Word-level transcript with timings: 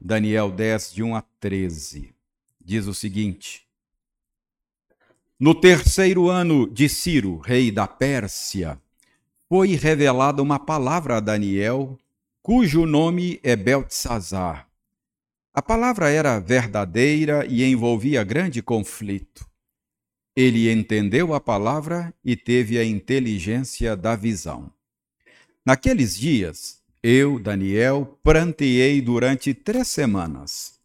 Daniel 0.00 0.52
10, 0.52 0.94
de 0.94 1.02
1 1.02 1.16
a 1.16 1.22
13. 1.40 2.14
Diz 2.64 2.86
o 2.86 2.94
seguinte: 2.94 3.66
No 5.38 5.54
terceiro 5.54 6.28
ano 6.28 6.68
de 6.70 6.88
Ciro, 6.88 7.38
rei 7.38 7.72
da 7.72 7.88
Pérsia, 7.88 8.80
foi 9.48 9.74
revelada 9.74 10.40
uma 10.40 10.58
palavra 10.58 11.16
a 11.16 11.20
Daniel, 11.20 11.98
cujo 12.40 12.86
nome 12.86 13.40
é 13.42 13.56
Beltesazar. 13.56 14.68
A 15.52 15.60
palavra 15.60 16.08
era 16.10 16.38
verdadeira 16.38 17.44
e 17.46 17.64
envolvia 17.64 18.22
grande 18.22 18.62
conflito. 18.62 19.44
Ele 20.36 20.70
entendeu 20.70 21.34
a 21.34 21.40
palavra 21.40 22.14
e 22.24 22.36
teve 22.36 22.78
a 22.78 22.84
inteligência 22.84 23.96
da 23.96 24.14
visão. 24.14 24.72
Naqueles 25.66 26.16
dias, 26.16 26.77
eu, 27.02 27.38
Daniel, 27.38 28.18
pranteei 28.22 29.00
durante 29.00 29.54
três 29.54 29.88
semanas. 29.88 30.78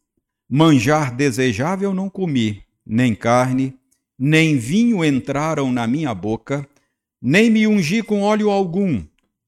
Manjar 0.50 1.16
desejável 1.16 1.94
não 1.94 2.10
comi, 2.10 2.64
nem 2.86 3.16
carne, 3.16 3.76
nem 4.18 4.58
vinho 4.58 5.04
entraram 5.04 5.72
na 5.72 5.88
minha 5.88 6.14
boca, 6.14 6.68
nem 7.22 7.50
me 7.50 7.66
ungi 7.66 8.04
com 8.04 8.22
óleo 8.22 8.50
algum, 8.50 9.04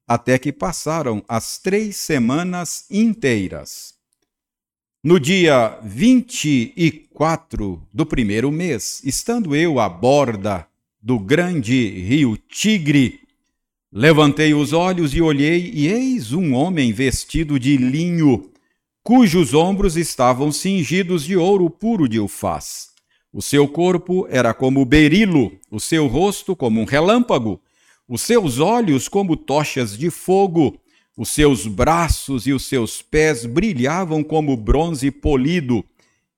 até 0.07 0.38
que 0.38 0.52
passaram 0.52 1.23
as 1.27 1.57
três 1.57 1.98
semanas 1.98 2.85
inteiras. 2.90 3.93
No 5.04 5.20
dia 5.20 5.77
24 5.84 7.88
do 7.93 8.05
primeiro 8.05 8.52
mês, 8.52 9.02
estando 9.04 9.55
eu 9.55 9.79
à 9.79 9.88
borda 9.88 10.66
do 10.99 11.20
grande 11.20 11.88
rio 11.88 12.35
Tigre, 12.38 13.24
levantei 13.98 14.54
os 14.54 14.73
olhos 14.73 15.16
e 15.16 15.22
olhei, 15.22 15.72
e 15.73 15.88
eis 15.88 16.34
um 16.34 16.54
homem 16.54 16.91
vestido 16.91 17.58
de 17.58 17.77
linho, 17.77 18.52
cujos 19.02 19.54
ombros 19.54 19.96
estavam 19.96 20.51
cingidos 20.51 21.24
de 21.24 21.38
ouro 21.38 21.70
puro 21.70 22.05
de 22.05 22.20
Ufaz. 22.20 22.90
O 23.32 23.41
seu 23.41 23.70
corpo 23.70 24.27
era 24.29 24.54
como 24.54 24.84
berilo, 24.84 25.49
o 25.71 25.79
seu 25.79 26.07
rosto 26.07 26.57
como 26.57 26.82
um 26.82 26.84
relâmpago, 26.84 27.62
os 28.05 28.21
seus 28.21 28.60
olhos 28.60 29.07
como 29.07 29.38
tochas 29.38 29.98
de 29.98 30.10
fogo, 30.10 30.77
os 31.16 31.29
seus 31.29 31.66
braços 31.66 32.46
e 32.48 32.51
os 32.51 32.66
seus 32.66 33.01
pés 33.01 33.46
brilhavam 33.46 34.21
como 34.21 34.57
bronze 34.57 35.10
polido, 35.10 35.85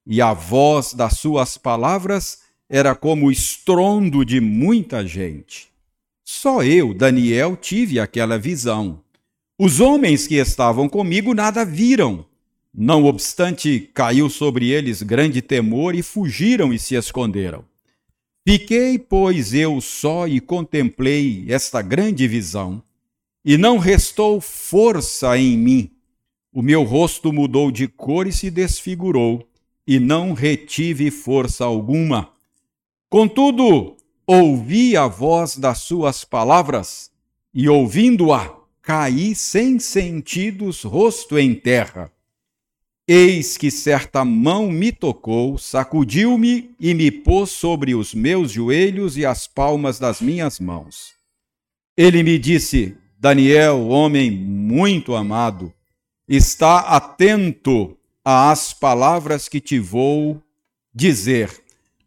e 0.05 0.21
a 0.21 0.31
voz 0.31 0.93
das 0.93 1.17
suas 1.17 1.57
palavras 1.57 2.37
era 2.69 2.93
como 2.93 3.25
o 3.25 3.31
estrondo 3.31 4.23
de 4.23 4.39
muita 4.39 5.07
gente. 5.07 5.75
Só 6.29 6.61
eu, 6.61 6.93
Daniel, 6.93 7.55
tive 7.55 8.01
aquela 8.01 8.37
visão. 8.37 8.99
Os 9.57 9.79
homens 9.79 10.27
que 10.27 10.35
estavam 10.35 10.89
comigo 10.89 11.33
nada 11.33 11.63
viram. 11.63 12.25
Não 12.75 13.05
obstante, 13.05 13.89
caiu 13.93 14.29
sobre 14.29 14.69
eles 14.69 15.01
grande 15.01 15.41
temor 15.41 15.95
e 15.95 16.03
fugiram 16.03 16.73
e 16.73 16.77
se 16.77 16.95
esconderam. 16.95 17.63
Fiquei, 18.45 18.99
pois, 18.99 19.53
eu 19.53 19.79
só 19.79 20.27
e 20.27 20.41
contemplei 20.41 21.45
esta 21.47 21.81
grande 21.81 22.27
visão 22.27 22.83
e 23.45 23.57
não 23.57 23.77
restou 23.77 24.41
força 24.41 25.37
em 25.37 25.57
mim. 25.57 25.91
O 26.51 26.61
meu 26.61 26.83
rosto 26.83 27.31
mudou 27.31 27.71
de 27.71 27.87
cor 27.87 28.27
e 28.27 28.33
se 28.33 28.51
desfigurou, 28.51 29.47
e 29.87 29.97
não 29.97 30.33
retive 30.33 31.09
força 31.09 31.63
alguma. 31.63 32.29
Contudo, 33.09 33.96
ouvi 34.27 34.97
a 34.97 35.07
voz 35.07 35.55
das 35.55 35.79
suas 35.79 36.25
palavras, 36.25 37.09
e 37.53 37.69
ouvindo-a, 37.69 38.55
caí 38.81 39.33
sem 39.33 39.79
sentidos, 39.79 40.83
rosto 40.83 41.39
em 41.39 41.55
terra. 41.55 42.11
Eis 43.07 43.57
que 43.57 43.71
certa 43.71 44.25
mão 44.25 44.69
me 44.69 44.91
tocou, 44.91 45.57
sacudiu-me 45.57 46.75
e 46.77 46.93
me 46.93 47.09
pôs 47.09 47.51
sobre 47.51 47.95
os 47.95 48.13
meus 48.13 48.51
joelhos 48.51 49.15
e 49.15 49.25
as 49.25 49.47
palmas 49.47 49.97
das 49.97 50.19
minhas 50.19 50.59
mãos. 50.59 51.13
Ele 51.95 52.21
me 52.21 52.37
disse: 52.37 52.97
Daniel, 53.17 53.87
homem 53.87 54.29
muito 54.29 55.15
amado, 55.15 55.73
está 56.27 56.79
atento 56.79 57.97
às 58.25 58.73
palavras 58.73 59.47
que 59.47 59.61
te 59.61 59.79
vou 59.79 60.43
dizer. 60.93 61.49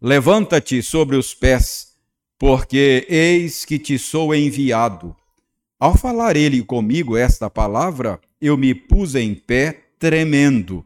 Levanta-te 0.03 0.83
sobre 0.83 1.17
os 1.17 1.33
pés, 1.33 1.90
porque 2.41 3.07
eis 3.07 3.67
que 3.67 3.79
te 3.79 3.99
sou 3.99 4.35
enviado. 4.35 5.15
Ao 5.79 5.95
falar 5.95 6.39
ele 6.39 6.63
comigo 6.63 7.15
esta 7.15 7.51
palavra, 7.51 8.19
eu 8.41 8.57
me 8.57 8.75
pus 8.75 9.15
em 9.15 9.35
pé, 9.35 9.89
tremendo. 9.99 10.83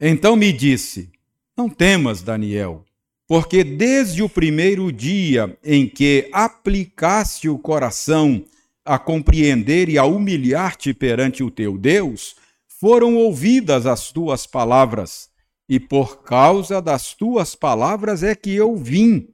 Então 0.00 0.34
me 0.34 0.52
disse: 0.52 1.08
Não 1.56 1.68
temas, 1.68 2.20
Daniel, 2.20 2.84
porque 3.28 3.62
desde 3.62 4.24
o 4.24 4.28
primeiro 4.28 4.90
dia 4.90 5.56
em 5.62 5.86
que 5.86 6.28
aplicaste 6.32 7.48
o 7.48 7.56
coração 7.56 8.44
a 8.84 8.98
compreender 8.98 9.88
e 9.88 9.96
a 9.96 10.04
humilhar-te 10.04 10.92
perante 10.92 11.44
o 11.44 11.50
teu 11.50 11.78
Deus, 11.78 12.34
foram 12.66 13.14
ouvidas 13.14 13.86
as 13.86 14.10
tuas 14.10 14.48
palavras, 14.48 15.30
e 15.68 15.78
por 15.78 16.24
causa 16.24 16.82
das 16.82 17.14
tuas 17.14 17.54
palavras 17.54 18.24
é 18.24 18.34
que 18.34 18.52
eu 18.52 18.76
vim. 18.76 19.31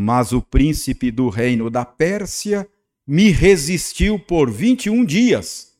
Mas 0.00 0.30
o 0.30 0.40
príncipe 0.40 1.10
do 1.10 1.28
reino 1.28 1.68
da 1.68 1.84
Pérsia 1.84 2.68
me 3.04 3.30
resistiu 3.30 4.16
por 4.16 4.48
vinte 4.48 4.86
e 4.86 4.90
um 4.90 5.04
dias. 5.04 5.76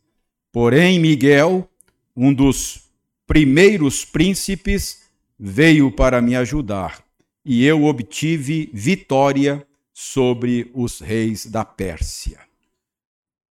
Porém, 0.51 0.99
Miguel, 0.99 1.71
um 2.17 2.35
dos 2.35 2.91
primeiros 3.29 4.05
príncipes, 4.05 5.09
veio 5.39 5.93
para 5.93 6.21
me 6.21 6.35
ajudar, 6.35 7.01
e 7.45 7.65
eu 7.65 7.85
obtive 7.85 8.69
vitória 8.75 9.65
sobre 9.95 10.69
os 10.75 10.99
reis 10.99 11.47
da 11.47 11.65
Pérsia. 11.65 12.41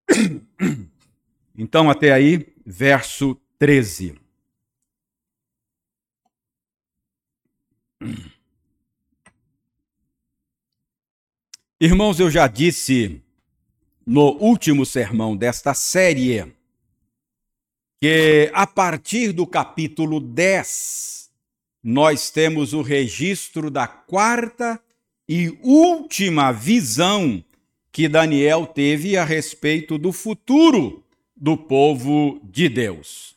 Então, 1.59 1.89
até 1.89 2.11
aí, 2.11 2.53
verso 2.63 3.35
13. 3.57 4.15
Irmãos, 11.79 12.19
eu 12.19 12.31
já 12.31 12.47
disse 12.47 13.21
no 14.03 14.31
último 14.41 14.83
sermão 14.83 15.37
desta 15.37 15.75
série 15.75 16.51
que 18.01 18.49
a 18.51 18.65
partir 18.65 19.31
do 19.31 19.45
capítulo 19.45 20.19
10 20.19 21.29
nós 21.83 22.31
temos 22.31 22.73
o 22.73 22.81
registro 22.81 23.69
da 23.69 23.85
quarta 23.85 24.81
e 25.29 25.55
última 25.61 26.51
visão 26.51 27.45
que 27.91 28.07
Daniel 28.07 28.65
teve 28.65 29.15
a 29.15 29.23
respeito 29.23 29.99
do 29.99 30.11
futuro 30.11 31.05
do 31.35 31.55
povo 31.55 32.41
de 32.43 32.69
Deus. 32.69 33.35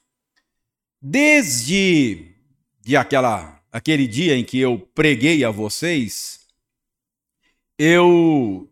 Desde 0.98 2.28
de 2.80 2.96
aquela, 2.96 3.62
aquele 3.70 4.06
dia 4.06 4.34
em 4.34 4.44
que 4.44 4.58
eu 4.58 4.78
preguei 4.94 5.44
a 5.44 5.50
vocês, 5.50 6.39
eu, 7.82 8.68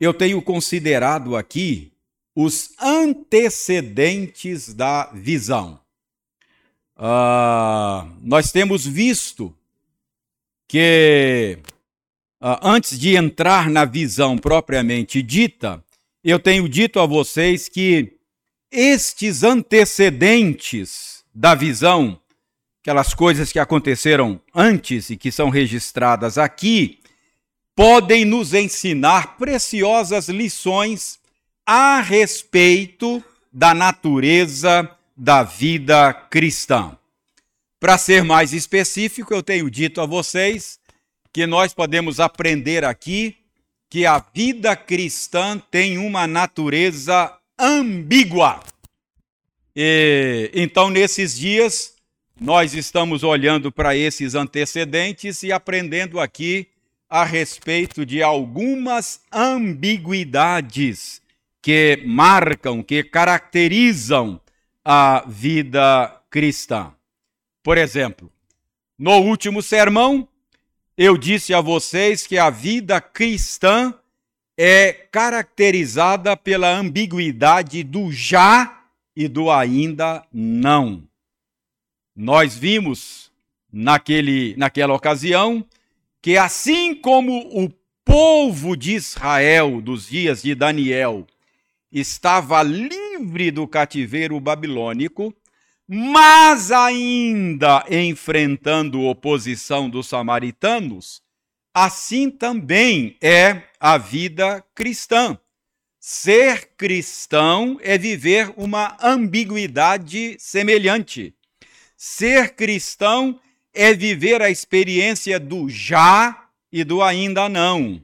eu 0.00 0.14
tenho 0.14 0.40
considerado 0.40 1.36
aqui 1.36 1.92
os 2.34 2.70
antecedentes 2.80 4.72
da 4.72 5.10
visão. 5.12 5.80
Uh, 6.96 8.10
nós 8.22 8.50
temos 8.50 8.86
visto 8.86 9.54
que 10.66 11.58
Uh, 12.40 12.54
antes 12.62 12.96
de 12.96 13.16
entrar 13.16 13.68
na 13.68 13.84
visão 13.84 14.38
propriamente 14.38 15.20
dita, 15.22 15.84
eu 16.22 16.38
tenho 16.38 16.68
dito 16.68 17.00
a 17.00 17.06
vocês 17.06 17.68
que 17.68 18.16
estes 18.70 19.42
antecedentes 19.42 21.24
da 21.34 21.56
visão, 21.56 22.20
aquelas 22.80 23.12
coisas 23.12 23.50
que 23.50 23.58
aconteceram 23.58 24.40
antes 24.54 25.10
e 25.10 25.16
que 25.16 25.32
são 25.32 25.48
registradas 25.50 26.38
aqui, 26.38 26.97
podem 27.78 28.24
nos 28.24 28.54
ensinar 28.54 29.36
preciosas 29.36 30.28
lições 30.28 31.16
a 31.64 32.00
respeito 32.00 33.22
da 33.52 33.72
natureza 33.72 34.90
da 35.16 35.44
vida 35.44 36.12
cristã. 36.12 36.98
Para 37.78 37.96
ser 37.96 38.24
mais 38.24 38.52
específico, 38.52 39.32
eu 39.32 39.44
tenho 39.44 39.70
dito 39.70 40.00
a 40.00 40.06
vocês 40.06 40.80
que 41.32 41.46
nós 41.46 41.72
podemos 41.72 42.18
aprender 42.18 42.84
aqui 42.84 43.36
que 43.88 44.04
a 44.04 44.18
vida 44.34 44.74
cristã 44.74 45.56
tem 45.70 45.98
uma 45.98 46.26
natureza 46.26 47.32
ambígua. 47.56 48.58
E, 49.76 50.50
então, 50.52 50.90
nesses 50.90 51.38
dias, 51.38 51.94
nós 52.40 52.74
estamos 52.74 53.22
olhando 53.22 53.70
para 53.70 53.94
esses 53.94 54.34
antecedentes 54.34 55.44
e 55.44 55.52
aprendendo 55.52 56.18
aqui 56.18 56.66
a 57.08 57.24
respeito 57.24 58.04
de 58.04 58.22
algumas 58.22 59.22
ambiguidades 59.32 61.22
que 61.62 62.02
marcam, 62.06 62.82
que 62.82 63.02
caracterizam 63.02 64.40
a 64.84 65.24
vida 65.26 66.20
cristã. 66.30 66.92
Por 67.62 67.78
exemplo, 67.78 68.30
no 68.98 69.18
último 69.18 69.62
sermão, 69.62 70.28
eu 70.96 71.16
disse 71.16 71.54
a 71.54 71.60
vocês 71.60 72.26
que 72.26 72.36
a 72.36 72.50
vida 72.50 73.00
cristã 73.00 73.94
é 74.56 74.92
caracterizada 74.92 76.36
pela 76.36 76.68
ambiguidade 76.68 77.82
do 77.84 78.10
já 78.10 78.82
e 79.14 79.28
do 79.28 79.50
ainda 79.50 80.24
não. 80.32 81.04
Nós 82.14 82.56
vimos 82.56 83.30
naquele, 83.72 84.56
naquela 84.56 84.94
ocasião 84.94 85.64
que, 86.22 86.36
assim 86.36 86.94
como 86.94 87.38
o 87.62 87.70
povo 88.04 88.76
de 88.76 88.94
Israel 88.94 89.80
dos 89.80 90.08
dias 90.08 90.42
de 90.42 90.54
Daniel 90.54 91.26
estava 91.92 92.62
livre 92.62 93.50
do 93.50 93.66
cativeiro 93.66 94.38
babilônico, 94.40 95.34
mas 95.86 96.70
ainda 96.70 97.84
enfrentando 97.90 99.02
oposição 99.02 99.88
dos 99.88 100.06
samaritanos, 100.06 101.22
assim 101.72 102.30
também 102.30 103.16
é 103.22 103.62
a 103.80 103.96
vida 103.96 104.64
cristã. 104.74 105.38
Ser 106.00 106.70
cristão 106.76 107.78
é 107.82 107.98
viver 107.98 108.52
uma 108.56 108.96
ambiguidade 109.02 110.36
semelhante. 110.38 111.34
Ser 111.96 112.54
cristão 112.54 113.38
é 113.44 113.47
viver 113.94 114.42
a 114.42 114.50
experiência 114.50 115.38
do 115.38 115.68
já 115.68 116.48
e 116.72 116.84
do 116.84 117.02
ainda 117.02 117.48
não. 117.48 118.00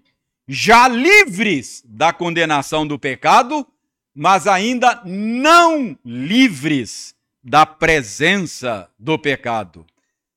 Já 0.47 0.87
livres 0.89 1.83
da 1.85 2.13
condenação 2.13 2.87
do 2.87 2.99
pecado, 2.99 3.67
mas 4.15 4.47
ainda 4.47 5.03
não 5.05 5.99
livres 6.05 7.15
da 7.43 7.67
presença 7.67 8.89
do 8.99 9.19
pecado. 9.19 9.85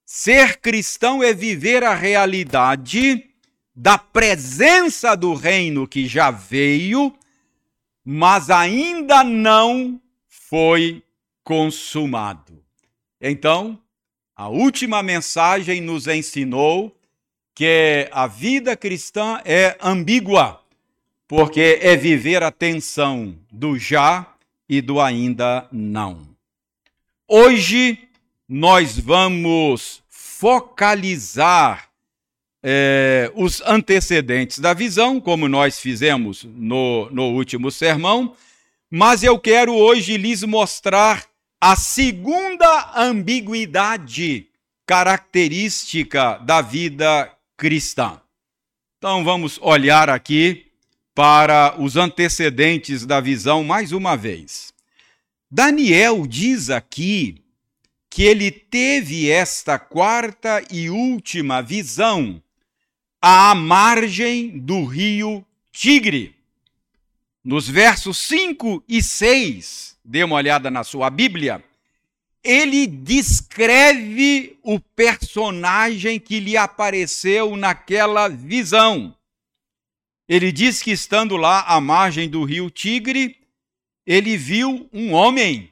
Ser 0.05 0.57
cristão 0.57 1.21
é 1.21 1.33
viver 1.33 1.83
a 1.83 1.93
realidade 1.93 3.29
da 3.75 3.97
presença 3.97 5.15
do 5.15 5.35
reino 5.35 5.87
que 5.87 6.07
já 6.07 6.31
veio, 6.31 7.13
mas 8.03 8.49
ainda 8.49 9.23
não 9.23 10.01
foi 10.27 11.03
consumado. 11.43 12.63
Então, 13.21 13.79
a 14.37 14.47
última 14.49 15.01
mensagem 15.01 15.81
nos 15.81 16.05
ensinou 16.05 16.95
que 17.55 18.07
a 18.11 18.27
vida 18.27 18.77
cristã 18.77 19.41
é 19.43 19.75
ambígua, 19.81 20.61
porque 21.27 21.79
é 21.81 21.97
viver 21.97 22.43
a 22.43 22.51
tensão 22.51 23.35
do 23.51 23.79
já 23.79 24.27
e 24.69 24.79
do 24.79 25.01
ainda 25.01 25.67
não. 25.71 26.27
Hoje 27.27 27.97
nós 28.47 28.99
vamos 28.99 30.03
focalizar 30.07 31.89
é, 32.61 33.31
os 33.33 33.59
antecedentes 33.61 34.59
da 34.59 34.71
visão, 34.71 35.19
como 35.19 35.49
nós 35.49 35.79
fizemos 35.79 36.43
no, 36.43 37.09
no 37.09 37.31
último 37.31 37.71
sermão, 37.71 38.35
mas 38.87 39.23
eu 39.23 39.39
quero 39.39 39.73
hoje 39.73 40.15
lhes 40.15 40.43
mostrar 40.43 41.25
a 41.59 41.75
segunda 41.75 42.93
ambiguidade 42.95 44.47
característica 44.85 46.37
da 46.37 46.61
vida 46.61 47.31
cristã. 47.57 48.21
Então 48.97 49.23
vamos 49.23 49.59
olhar 49.61 50.09
aqui 50.09 50.67
para 51.15 51.75
os 51.81 51.97
antecedentes 51.97 53.05
da 53.05 53.19
visão 53.19 53.63
mais 53.63 53.91
uma 53.91 54.15
vez. 54.15 54.71
Daniel 55.49 56.27
diz 56.27 56.69
aqui 56.69 57.43
que 58.09 58.23
ele 58.23 58.51
teve 58.51 59.29
esta 59.29 59.79
quarta 59.79 60.63
e 60.71 60.89
última 60.89 61.61
visão 61.61 62.41
à 63.21 63.55
margem 63.55 64.59
do 64.59 64.85
rio 64.85 65.43
Tigre. 65.71 66.36
Nos 67.47 67.69
versos 67.69 68.17
5 68.17 68.83
e 68.89 69.01
6, 69.01 69.97
dê 70.03 70.21
uma 70.21 70.35
olhada 70.35 70.69
na 70.69 70.83
sua 70.83 71.09
Bíblia, 71.09 71.63
ele 72.43 72.85
descreve 72.85 74.59
o 74.61 74.77
personagem 74.81 76.19
que 76.19 76.41
lhe 76.41 76.57
apareceu 76.57 77.55
naquela 77.55 78.27
visão. 78.27 79.15
Ele 80.27 80.51
diz 80.51 80.81
que 80.81 80.91
estando 80.91 81.37
lá 81.37 81.61
à 81.61 81.79
margem 81.79 82.27
do 82.27 82.43
rio 82.43 82.69
Tigre, 82.69 83.37
ele 84.05 84.35
viu 84.35 84.89
um 84.91 85.13
homem 85.13 85.71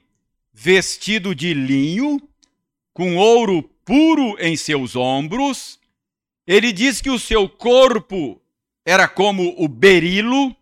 vestido 0.53 1.35
de 1.35 1.53
linho, 1.53 2.21
com 2.93 3.17
ouro 3.17 3.61
puro 3.83 4.37
em 4.39 4.55
seus 4.55 4.95
ombros. 4.95 5.77
Ele 6.47 6.71
diz 6.71 7.01
que 7.01 7.09
o 7.09 7.19
seu 7.19 7.49
corpo 7.49 8.41
era 8.85 9.09
como 9.09 9.53
o 9.61 9.67
berilo, 9.67 10.55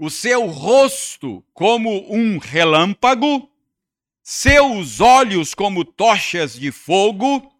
o 0.00 0.08
seu 0.08 0.46
rosto 0.46 1.44
como 1.52 2.10
um 2.10 2.38
relâmpago, 2.38 3.50
seus 4.22 4.98
olhos 4.98 5.54
como 5.54 5.84
tochas 5.84 6.54
de 6.54 6.72
fogo, 6.72 7.52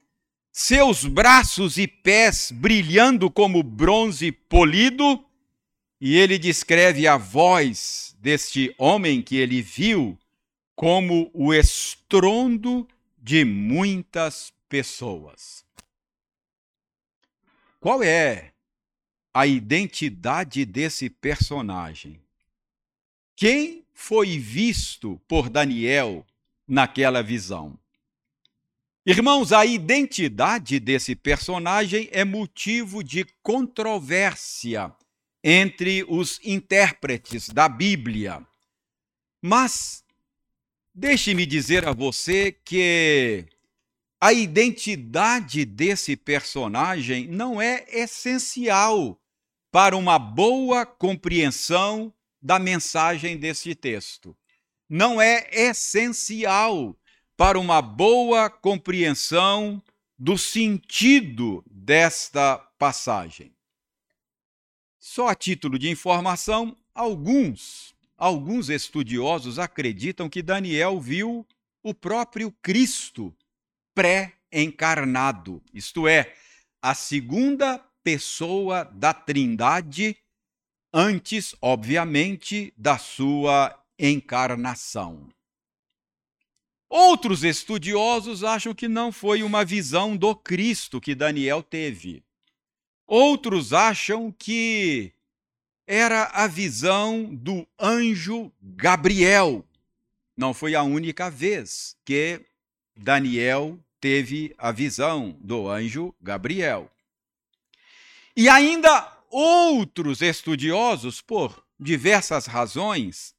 seus 0.51 1.05
braços 1.05 1.77
e 1.77 1.87
pés 1.87 2.51
brilhando 2.51 3.31
como 3.31 3.63
bronze 3.63 4.33
polido, 4.33 5.23
e 6.01 6.17
ele 6.17 6.39
descreve 6.39 7.07
a 7.07 7.19
voz 7.19 8.17
deste 8.19 8.75
homem 8.79 9.21
que 9.21 9.37
ele 9.37 9.61
viu 9.61 10.19
como 10.75 11.31
o 11.35 11.53
estrondo 11.53 12.89
de 13.19 13.45
muitas 13.45 14.51
pessoas. 14.67 15.63
Qual 17.79 18.03
é 18.03 18.55
a 19.35 19.47
identidade 19.47 20.65
desse 20.65 21.11
personagem? 21.11 22.19
Quem 23.41 23.87
foi 23.95 24.39
visto 24.39 25.19
por 25.27 25.49
Daniel 25.49 26.27
naquela 26.69 27.23
visão? 27.23 27.79
Irmãos, 29.07 29.51
a 29.51 29.65
identidade 29.65 30.79
desse 30.79 31.17
personagem 31.17 32.07
é 32.13 32.23
motivo 32.23 33.03
de 33.03 33.25
controvérsia 33.43 34.95
entre 35.43 36.05
os 36.07 36.39
intérpretes 36.45 37.49
da 37.49 37.67
Bíblia. 37.67 38.47
Mas 39.41 40.05
deixe-me 40.95 41.47
dizer 41.47 41.89
a 41.89 41.95
você 41.95 42.53
que 42.53 43.47
a 44.21 44.35
identidade 44.35 45.65
desse 45.65 46.15
personagem 46.15 47.27
não 47.27 47.59
é 47.59 47.87
essencial 47.89 49.19
para 49.73 49.97
uma 49.97 50.19
boa 50.19 50.85
compreensão 50.85 52.13
da 52.41 52.59
mensagem 52.59 53.37
desse 53.37 53.75
texto. 53.75 54.37
Não 54.89 55.21
é 55.21 55.49
essencial 55.53 56.97
para 57.37 57.59
uma 57.59 57.81
boa 57.81 58.51
compreensão 58.51 59.83
do 60.19 60.37
sentido 60.37 61.65
desta 61.71 62.59
passagem. 62.79 63.55
Só 64.99 65.29
a 65.29 65.35
título 65.35 65.79
de 65.79 65.89
informação, 65.89 66.77
alguns, 66.95 67.95
alguns 68.19 68.69
estudiosos 68.69 69.59
acreditam 69.59 70.29
que 70.29 70.43
Daniel 70.43 71.01
viu 71.01 71.47
o 71.83 71.95
próprio 71.95 72.53
Cristo 72.61 73.35
pré-encarnado, 73.95 75.63
isto 75.73 76.07
é, 76.07 76.35
a 76.83 76.95
segunda 76.95 77.79
pessoa 78.03 78.85
da 78.85 79.15
Trindade, 79.15 80.17
antes, 80.93 81.55
obviamente, 81.61 82.73
da 82.77 82.99
sua 82.99 83.79
encarnação. 83.99 85.29
Outros 86.89 87.45
estudiosos 87.45 88.43
acham 88.43 88.75
que 88.75 88.89
não 88.89 89.13
foi 89.13 89.45
uma 89.45 89.65
visão 89.65 90.17
do 90.17 90.35
Cristo 90.35 91.01
que 91.01 91.15
Daniel 91.15 91.63
teve. 91.63 92.25
Outros 93.07 93.73
acham 93.73 94.33
que 94.33 95.13
era 95.87 96.25
a 96.33 96.47
visão 96.47 97.25
do 97.33 97.67
anjo 97.79 98.53
Gabriel. 98.61 99.65
Não 100.37 100.53
foi 100.53 100.75
a 100.75 100.83
única 100.83 101.31
vez 101.31 101.97
que 102.05 102.41
Daniel 102.97 103.79
teve 104.01 104.55
a 104.59 104.73
visão 104.73 105.37
do 105.41 105.69
anjo 105.69 106.15
Gabriel. 106.21 106.91
E 108.37 108.49
ainda 108.49 109.20
outros 109.31 110.21
estudiosos, 110.21 111.21
por 111.21 111.65
diversas 111.79 112.47
razões, 112.47 113.35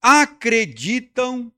acreditam 0.00 1.52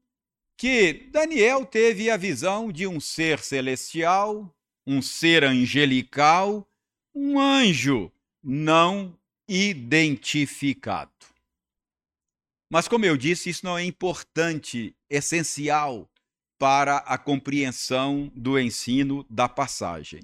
que 0.56 1.08
Daniel 1.10 1.64
teve 1.64 2.10
a 2.10 2.16
visão 2.16 2.70
de 2.70 2.86
um 2.86 3.00
ser 3.00 3.38
celestial, 3.38 4.54
um 4.86 5.00
ser 5.00 5.44
angelical, 5.44 6.68
um 7.14 7.38
anjo 7.38 8.12
não 8.42 9.16
identificado. 9.48 11.10
Mas, 12.70 12.86
como 12.86 13.04
eu 13.04 13.16
disse, 13.16 13.50
isso 13.50 13.64
não 13.64 13.76
é 13.76 13.84
importante, 13.84 14.94
essencial 15.08 16.08
para 16.58 16.98
a 16.98 17.16
compreensão 17.16 18.30
do 18.34 18.58
ensino 18.58 19.24
da 19.30 19.48
passagem. 19.48 20.20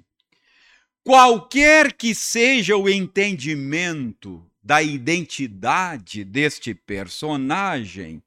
Qualquer 1.07 1.93
que 1.93 2.13
seja 2.13 2.75
o 2.75 2.89
entendimento 2.89 4.45
da 4.61 4.83
identidade 4.83 6.25
deste 6.25 6.75
personagem, 6.75 8.21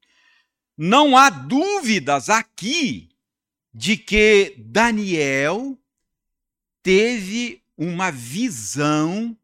não 0.79 1.15
há 1.15 1.29
dúvidas 1.29 2.31
aqui 2.31 3.11
de 3.71 3.99
que 3.99 4.55
Daniel 4.57 5.79
teve 6.83 7.63
uma 7.77 8.11
visão 8.11 9.37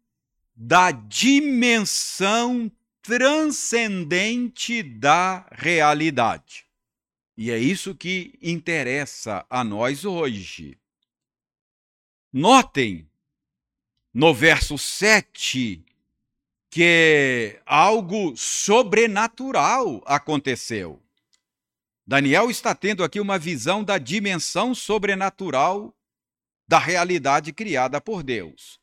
da 0.57 0.91
dimensão 0.91 2.73
transcendente 3.03 4.83
da 4.83 5.47
realidade. 5.53 6.65
E 7.37 7.51
é 7.51 7.59
isso 7.59 7.95
que 7.95 8.39
interessa 8.41 9.45
a 9.51 9.63
nós 9.63 10.07
hoje. 10.07 10.79
Notem 12.33 13.07
no 14.17 14.33
verso 14.33 14.79
7 14.79 15.85
que 16.71 17.61
algo 17.67 18.35
sobrenatural 18.35 20.03
aconteceu. 20.07 21.03
Daniel 22.07 22.51
está 22.51 22.75
tendo 22.75 23.05
aqui 23.05 23.21
uma 23.21 23.39
visão 23.39 23.85
da 23.85 23.99
dimensão 23.99 24.75
sobrenatural 24.75 25.95
da 26.67 26.79
realidade 26.79 27.53
criada 27.53 28.01
por 28.01 28.23
Deus. 28.23 28.81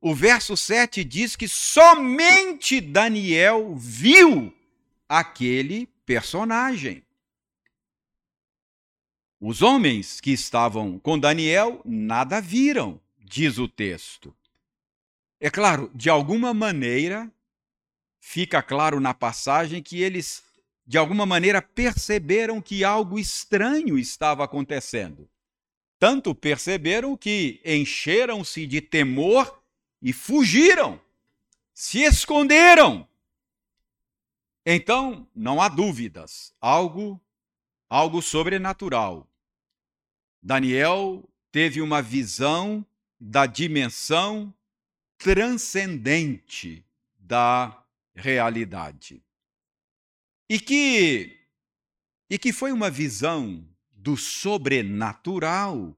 O 0.00 0.16
verso 0.16 0.56
7 0.56 1.04
diz 1.04 1.36
que 1.36 1.46
somente 1.46 2.80
Daniel 2.80 3.76
viu 3.76 4.52
aquele 5.08 5.86
personagem. 6.04 7.04
Os 9.40 9.62
homens 9.62 10.20
que 10.20 10.32
estavam 10.32 10.98
com 10.98 11.16
Daniel 11.16 11.80
nada 11.84 12.40
viram, 12.40 13.00
diz 13.16 13.58
o 13.58 13.68
texto. 13.68 14.34
É 15.44 15.50
claro, 15.50 15.90
de 15.92 16.08
alguma 16.08 16.54
maneira, 16.54 17.28
fica 18.20 18.62
claro 18.62 19.00
na 19.00 19.12
passagem 19.12 19.82
que 19.82 20.00
eles, 20.00 20.40
de 20.86 20.96
alguma 20.96 21.26
maneira, 21.26 21.60
perceberam 21.60 22.62
que 22.62 22.84
algo 22.84 23.18
estranho 23.18 23.98
estava 23.98 24.44
acontecendo. 24.44 25.28
Tanto 25.98 26.32
perceberam 26.32 27.16
que 27.16 27.60
encheram-se 27.64 28.68
de 28.68 28.80
temor 28.80 29.60
e 30.00 30.12
fugiram, 30.12 31.00
se 31.74 32.02
esconderam. 32.04 33.08
Então, 34.64 35.26
não 35.34 35.60
há 35.60 35.68
dúvidas, 35.68 36.54
algo 36.60 37.20
algo 37.90 38.22
sobrenatural 38.22 39.28
Daniel 40.40 41.28
teve 41.50 41.82
uma 41.82 42.00
visão 42.00 42.86
da 43.20 43.44
dimensão 43.44 44.54
transcendente 45.22 46.84
da 47.18 47.84
realidade. 48.14 49.22
E 50.48 50.58
que 50.58 51.38
e 52.28 52.38
que 52.38 52.52
foi 52.52 52.72
uma 52.72 52.90
visão 52.90 53.64
do 53.92 54.16
sobrenatural. 54.16 55.96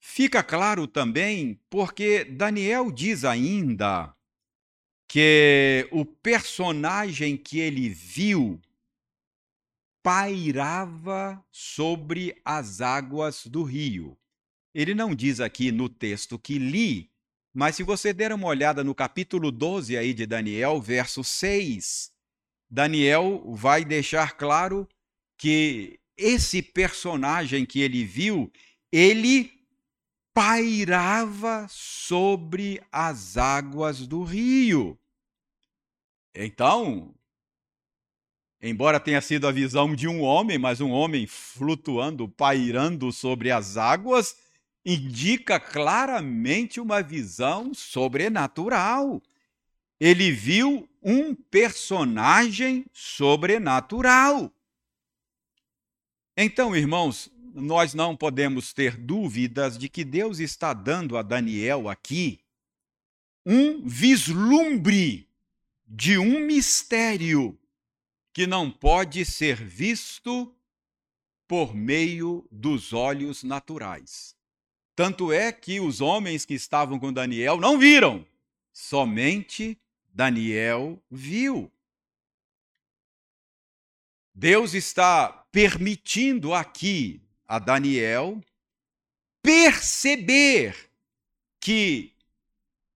Fica 0.00 0.42
claro 0.42 0.86
também 0.86 1.60
porque 1.68 2.24
Daniel 2.24 2.90
diz 2.90 3.24
ainda 3.24 4.14
que 5.06 5.86
o 5.92 6.04
personagem 6.04 7.36
que 7.36 7.58
ele 7.58 7.88
viu 7.88 8.60
pairava 10.02 11.44
sobre 11.52 12.40
as 12.44 12.80
águas 12.80 13.46
do 13.46 13.62
rio. 13.62 14.16
Ele 14.74 14.94
não 14.94 15.14
diz 15.14 15.40
aqui 15.40 15.70
no 15.70 15.88
texto 15.88 16.38
que 16.38 16.58
li, 16.58 17.10
mas 17.58 17.74
se 17.74 17.82
você 17.82 18.12
der 18.12 18.32
uma 18.32 18.46
olhada 18.46 18.84
no 18.84 18.94
capítulo 18.94 19.50
12 19.50 19.96
aí 19.96 20.14
de 20.14 20.24
Daniel, 20.24 20.80
verso 20.80 21.24
6, 21.24 22.12
Daniel 22.70 23.42
vai 23.52 23.84
deixar 23.84 24.36
claro 24.36 24.88
que 25.36 25.98
esse 26.16 26.62
personagem 26.62 27.66
que 27.66 27.80
ele 27.80 28.04
viu, 28.04 28.48
ele 28.92 29.50
pairava 30.32 31.66
sobre 31.68 32.80
as 32.92 33.36
águas 33.36 34.06
do 34.06 34.22
rio. 34.22 34.96
Então, 36.32 37.12
Embora 38.60 38.98
tenha 38.98 39.20
sido 39.20 39.46
a 39.46 39.52
visão 39.52 39.94
de 39.94 40.08
um 40.08 40.20
homem, 40.20 40.58
mas 40.58 40.80
um 40.80 40.90
homem 40.90 41.28
flutuando, 41.28 42.28
pairando 42.28 43.12
sobre 43.12 43.52
as 43.52 43.76
águas, 43.76 44.36
indica 44.90 45.60
claramente 45.60 46.80
uma 46.80 47.02
visão 47.02 47.74
sobrenatural. 47.74 49.22
Ele 50.00 50.32
viu 50.32 50.88
um 51.02 51.34
personagem 51.34 52.86
sobrenatural. 52.90 54.50
Então, 56.34 56.74
irmãos, 56.74 57.30
nós 57.54 57.92
não 57.92 58.16
podemos 58.16 58.72
ter 58.72 58.96
dúvidas 58.96 59.76
de 59.76 59.90
que 59.90 60.04
Deus 60.04 60.38
está 60.38 60.72
dando 60.72 61.18
a 61.18 61.22
Daniel 61.22 61.90
aqui 61.90 62.40
um 63.44 63.86
vislumbre 63.86 65.28
de 65.86 66.16
um 66.16 66.40
mistério 66.46 67.58
que 68.32 68.46
não 68.46 68.70
pode 68.70 69.22
ser 69.26 69.62
visto 69.62 70.54
por 71.46 71.74
meio 71.74 72.46
dos 72.50 72.92
olhos 72.94 73.42
naturais. 73.42 74.37
Tanto 74.98 75.32
é 75.32 75.52
que 75.52 75.78
os 75.78 76.00
homens 76.00 76.44
que 76.44 76.54
estavam 76.54 76.98
com 76.98 77.12
Daniel 77.12 77.56
não 77.56 77.78
viram, 77.78 78.26
somente 78.72 79.80
Daniel 80.12 81.00
viu. 81.08 81.70
Deus 84.34 84.74
está 84.74 85.28
permitindo 85.52 86.52
aqui 86.52 87.22
a 87.46 87.60
Daniel 87.60 88.40
perceber 89.40 90.90
que, 91.60 92.12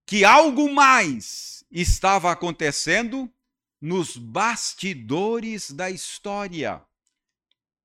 que 0.05 0.25
algo 0.25 0.69
mais 0.73 1.63
estava 1.71 2.33
acontecendo 2.33 3.31
nos 3.79 4.17
bastidores 4.17 5.71
da 5.71 5.89
história. 5.89 6.81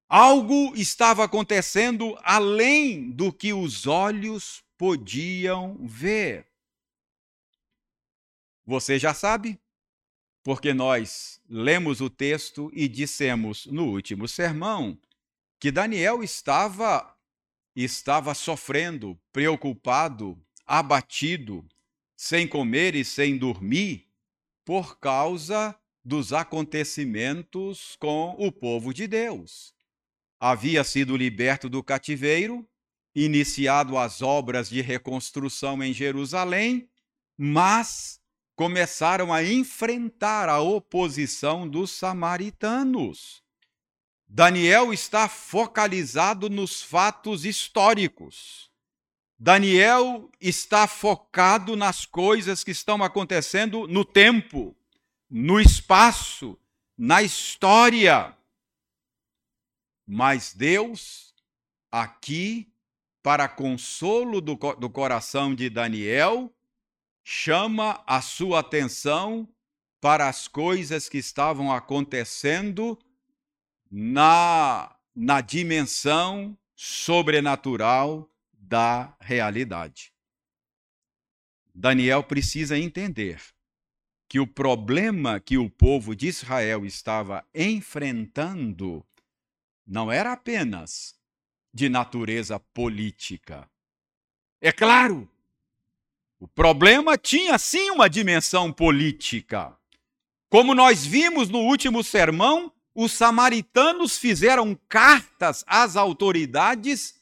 Algo 0.09 0.75
estava 0.75 1.25
acontecendo 1.25 2.19
além 2.23 3.11
do 3.11 3.31
que 3.31 3.53
os 3.53 3.87
olhos 3.87 4.65
podiam 4.79 5.77
ver. 5.81 6.47
Você 8.65 8.99
já 8.99 9.13
sabe? 9.13 9.61
Porque 10.43 10.73
nós 10.73 11.43
lemos 11.47 12.01
o 12.01 12.09
texto 12.09 12.71
e 12.73 12.89
dissemos 12.89 13.67
no 13.67 13.85
último 13.85 14.27
sermão 14.27 14.99
que 15.61 15.71
Daniel 15.71 16.23
estava 16.23 17.15
estava 17.77 18.35
sofrendo, 18.35 19.17
preocupado, 19.33 20.37
abatido, 20.67 21.65
sem 22.17 22.49
comer 22.49 22.95
e 22.95 23.05
sem 23.05 23.37
dormir 23.37 24.09
por 24.65 24.99
causa 24.99 25.79
dos 26.03 26.33
acontecimentos 26.33 27.95
com 28.01 28.35
o 28.39 28.51
povo 28.51 28.93
de 28.93 29.07
Deus. 29.07 29.78
Havia 30.41 30.85
sido 30.85 31.17
liberto 31.17 31.69
do 31.69 31.83
cativeiro, 31.83 32.67
iniciado 33.15 33.99
as 33.99 34.23
obras 34.23 34.69
de 34.69 34.81
reconstrução 34.81 35.83
em 35.83 35.93
Jerusalém, 35.93 36.89
mas 37.37 38.21
começaram 38.55 39.33
a 39.33 39.43
enfrentar 39.43 40.49
a 40.49 40.61
oposição 40.61 41.69
dos 41.69 41.91
samaritanos. 41.91 43.43
Daniel 44.27 44.93
está 44.93 45.29
focalizado 45.29 46.51
nos 46.51 46.83
fatos 46.83 47.45
históricos. 47.45 48.71
Daniel 49.39 50.31
está 50.41 50.87
focado 50.87 51.77
nas 51.77 52.05
coisas 52.05 52.63
que 52.63 52.73
estão 52.73 53.03
acontecendo 53.03 53.87
no 53.87 54.05
tempo 54.05 54.77
no 55.31 55.61
espaço, 55.61 56.59
na 56.97 57.23
história. 57.23 58.35
Mas 60.11 60.55
Deus, 60.55 61.35
aqui, 61.93 62.73
para 63.23 63.47
consolo 63.47 64.41
do, 64.41 64.55
do 64.55 64.89
coração 64.89 65.55
de 65.55 65.69
Daniel, 65.69 66.51
chama 67.23 68.03
a 68.07 68.23
sua 68.23 68.61
atenção 68.61 69.47
para 70.01 70.27
as 70.27 70.49
coisas 70.49 71.11
que 71.11 71.19
estavam 71.19 71.71
acontecendo 71.71 72.99
na, 73.91 74.97
na 75.15 75.43
dimensão 75.43 76.57
sobrenatural 76.75 78.31
da 78.55 79.15
realidade. 79.21 80.11
Daniel 81.75 82.25
precisa 82.25 82.79
entender 82.79 83.43
que 84.27 84.41
o 84.41 84.47
problema 84.47 85.39
que 85.39 85.59
o 85.59 85.69
povo 85.69 86.17
de 86.17 86.29
Israel 86.29 86.87
estava 86.87 87.47
enfrentando 87.55 89.05
não 89.89 90.13
era 90.13 90.33
apenas 90.33 91.15
de 91.73 91.89
natureza 91.89 92.61
política. 92.61 93.69
É 94.61 94.71
claro, 94.71 95.29
o 96.39 96.47
problema 96.47 97.17
tinha 97.17 97.59
sim 97.59 97.91
uma 97.91 98.09
dimensão 98.09 98.71
política. 98.71 99.75
Como 100.51 100.75
nós 100.75 101.07
vimos 101.07 101.49
no 101.49 101.61
último 101.61 102.05
sermão, 102.05 102.73
os 102.95 103.13
samaritanos 103.13 104.19
fizeram 104.19 104.79
cartas 104.89 105.65
às 105.67 105.97
autoridades 105.97 107.15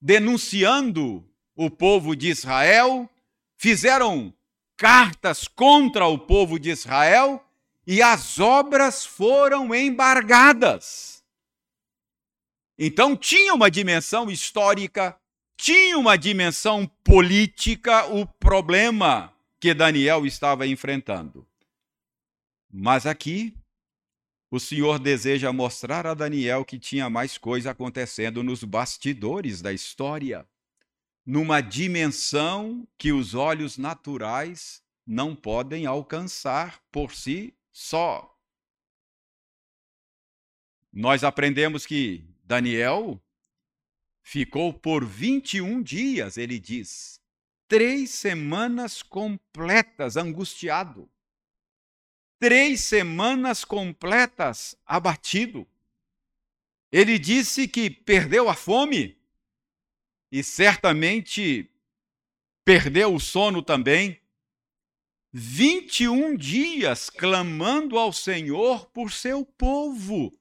denunciando 0.00 1.24
o 1.54 1.70
povo 1.70 2.16
de 2.16 2.28
Israel, 2.28 3.08
fizeram 3.56 4.34
cartas 4.76 5.46
contra 5.46 6.06
o 6.06 6.18
povo 6.18 6.58
de 6.58 6.70
Israel 6.70 7.44
e 7.86 8.02
as 8.02 8.40
obras 8.40 9.04
foram 9.04 9.74
embargadas. 9.74 11.21
Então 12.78 13.16
tinha 13.16 13.54
uma 13.54 13.70
dimensão 13.70 14.30
histórica, 14.30 15.18
tinha 15.56 15.98
uma 15.98 16.16
dimensão 16.16 16.86
política 17.04 18.06
o 18.06 18.26
problema 18.26 19.32
que 19.60 19.74
Daniel 19.74 20.26
estava 20.26 20.66
enfrentando. 20.66 21.46
Mas 22.70 23.06
aqui 23.06 23.54
o 24.50 24.58
Senhor 24.58 24.98
deseja 24.98 25.52
mostrar 25.52 26.06
a 26.06 26.14
Daniel 26.14 26.64
que 26.64 26.78
tinha 26.78 27.08
mais 27.08 27.38
coisa 27.38 27.70
acontecendo 27.70 28.42
nos 28.42 28.64
bastidores 28.64 29.62
da 29.62 29.72
história, 29.72 30.46
numa 31.24 31.60
dimensão 31.60 32.86
que 32.98 33.12
os 33.12 33.34
olhos 33.34 33.78
naturais 33.78 34.82
não 35.06 35.34
podem 35.34 35.86
alcançar 35.86 36.82
por 36.90 37.14
si 37.14 37.54
só. 37.72 38.36
Nós 40.92 41.24
aprendemos 41.24 41.86
que 41.86 42.31
Daniel 42.52 43.20
ficou 44.22 44.72
por 44.72 45.04
21 45.04 45.82
dias, 45.82 46.36
ele 46.36 46.58
diz, 46.58 47.20
três 47.66 48.10
semanas 48.10 49.02
completas 49.02 50.16
angustiado 50.16 51.10
três 52.42 52.80
semanas 52.80 53.64
completas 53.64 54.76
abatido. 54.84 55.64
Ele 56.90 57.16
disse 57.16 57.68
que 57.68 57.88
perdeu 57.88 58.48
a 58.48 58.54
fome 58.54 59.16
e 60.28 60.42
certamente 60.42 61.70
perdeu 62.64 63.14
o 63.14 63.20
sono 63.20 63.62
também. 63.62 64.20
21 65.32 66.36
dias 66.36 67.08
clamando 67.08 67.96
ao 67.96 68.12
Senhor 68.12 68.86
por 68.86 69.12
seu 69.12 69.44
povo, 69.44 70.36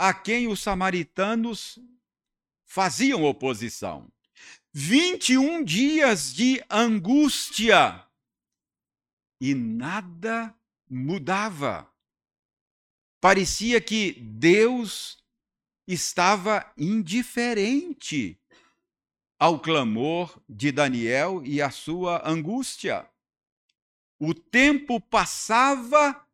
a 0.00 0.14
quem 0.14 0.48
os 0.48 0.62
samaritanos 0.62 1.78
faziam 2.64 3.22
oposição. 3.22 4.10
21 4.72 5.62
dias 5.62 6.32
de 6.32 6.64
angústia 6.70 8.02
e 9.38 9.54
nada 9.54 10.54
mudava. 10.88 11.86
Parecia 13.20 13.78
que 13.78 14.12
Deus 14.12 15.22
estava 15.86 16.72
indiferente 16.78 18.40
ao 19.38 19.60
clamor 19.60 20.42
de 20.48 20.72
Daniel 20.72 21.42
e 21.44 21.60
à 21.60 21.70
sua 21.70 22.26
angústia. 22.26 23.06
O 24.18 24.32
tempo 24.32 24.98
passava 24.98 26.26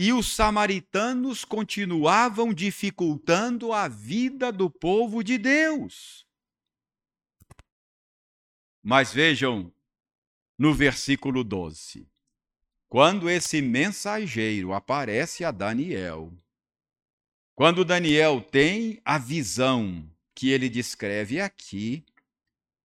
e 0.00 0.12
os 0.12 0.32
samaritanos 0.32 1.44
continuavam 1.44 2.54
dificultando 2.54 3.72
a 3.72 3.88
vida 3.88 4.52
do 4.52 4.70
povo 4.70 5.24
de 5.24 5.36
Deus. 5.36 6.24
Mas 8.80 9.12
vejam 9.12 9.74
no 10.56 10.72
versículo 10.72 11.42
12. 11.42 12.08
Quando 12.88 13.28
esse 13.28 13.60
mensageiro 13.60 14.72
aparece 14.72 15.44
a 15.44 15.50
Daniel, 15.50 16.32
quando 17.56 17.84
Daniel 17.84 18.40
tem 18.40 19.02
a 19.04 19.18
visão 19.18 20.08
que 20.32 20.50
ele 20.50 20.68
descreve 20.68 21.40
aqui, 21.40 22.04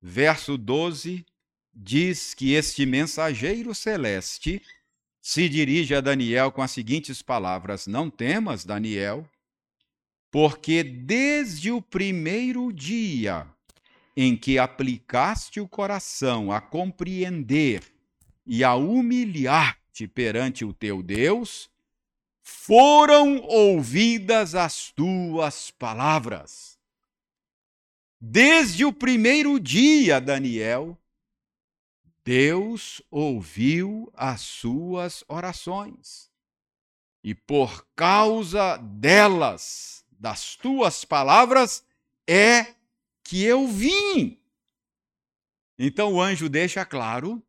verso 0.02 0.58
12 0.58 1.24
diz 1.72 2.34
que 2.34 2.54
este 2.54 2.88
mensageiro 2.88 3.76
celeste 3.76 4.60
se 5.24 5.48
dirige 5.48 5.96
a 5.96 6.02
Daniel 6.02 6.52
com 6.52 6.62
as 6.62 6.72
seguintes 6.72 7.22
palavras: 7.22 7.88
Não 7.88 8.10
temas, 8.10 8.66
Daniel, 8.66 9.26
porque 10.30 10.84
desde 10.84 11.72
o 11.72 11.82
primeiro 11.82 12.74
dia 12.74 13.48
em 14.18 14.36
que 14.36 14.60
aplicaste 14.60 15.62
o 15.62 15.68
coração 15.68 16.52
a 16.52 16.60
compreender 16.60 17.82
e 18.46 18.66
a 18.66 18.76
humilhar 18.76 19.80
perante 20.14 20.66
o 20.66 20.74
teu 20.74 21.02
Deus, 21.02 21.70
foram 22.42 23.38
ouvidas 23.44 24.56
as 24.56 24.92
tuas 24.92 25.72
palavras. 25.72 26.78
Desde 28.20 28.84
o 28.84 28.92
primeiro 28.92 29.60
dia, 29.60 30.20
Daniel, 30.20 30.98
Deus 32.24 33.02
ouviu 33.12 34.12
as 34.16 34.42
suas 34.42 35.24
orações. 35.28 36.32
E 37.24 37.36
por 37.36 37.86
causa 37.96 38.78
delas, 38.78 40.06
das 40.12 40.56
tuas 40.56 41.04
palavras, 41.04 41.86
é 42.28 42.76
que 43.24 43.44
eu 43.44 43.68
vim. 43.68 44.40
Então 45.78 46.14
o 46.14 46.22
anjo 46.22 46.48
deixa 46.48 46.86
claro 46.86 47.44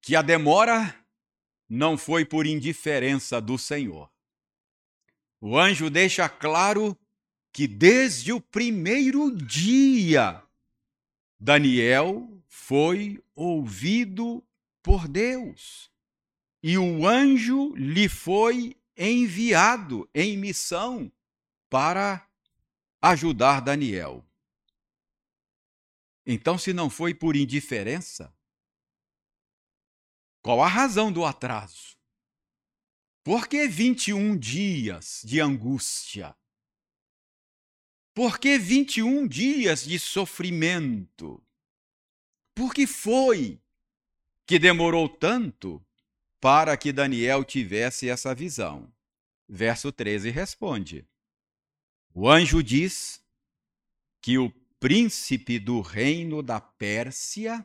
que 0.00 0.16
a 0.16 0.22
demora 0.22 0.94
não 1.68 1.98
foi 1.98 2.24
por 2.24 2.46
indiferença 2.46 3.40
do 3.40 3.58
Senhor. 3.58 4.10
O 5.40 5.56
anjo 5.56 5.90
deixa 5.90 6.28
claro 6.28 6.98
que 7.52 7.68
desde 7.68 8.32
o 8.32 8.40
primeiro 8.40 9.30
dia, 9.36 10.42
Daniel 11.38 12.37
foi 12.48 13.22
ouvido 13.34 14.44
por 14.82 15.06
Deus 15.06 15.90
e 16.62 16.76
o 16.76 17.06
anjo 17.06 17.74
lhe 17.76 18.08
foi 18.08 18.76
enviado 18.96 20.08
em 20.12 20.36
missão 20.36 21.12
para 21.70 22.28
ajudar 23.00 23.60
Daniel. 23.60 24.24
Então, 26.26 26.58
se 26.58 26.72
não 26.72 26.90
foi 26.90 27.14
por 27.14 27.36
indiferença, 27.36 28.34
qual 30.42 30.62
a 30.62 30.68
razão 30.68 31.12
do 31.12 31.24
atraso? 31.24 31.96
Por 33.22 33.46
que 33.46 33.68
21 33.68 34.36
dias 34.36 35.22
de 35.24 35.40
angústia? 35.40 36.36
Por 38.14 38.38
que 38.38 38.58
21 38.58 39.28
dias 39.28 39.84
de 39.84 39.98
sofrimento? 39.98 41.42
Por 42.58 42.74
que 42.74 42.88
foi 42.88 43.60
que 44.44 44.58
demorou 44.58 45.08
tanto 45.08 45.80
para 46.40 46.76
que 46.76 46.92
Daniel 46.92 47.44
tivesse 47.44 48.08
essa 48.08 48.34
visão? 48.34 48.92
Verso 49.48 49.92
13 49.92 50.30
responde: 50.30 51.06
O 52.12 52.28
anjo 52.28 52.60
diz 52.60 53.22
que 54.20 54.38
o 54.38 54.50
príncipe 54.80 55.60
do 55.60 55.80
reino 55.80 56.42
da 56.42 56.60
Pérsia 56.60 57.64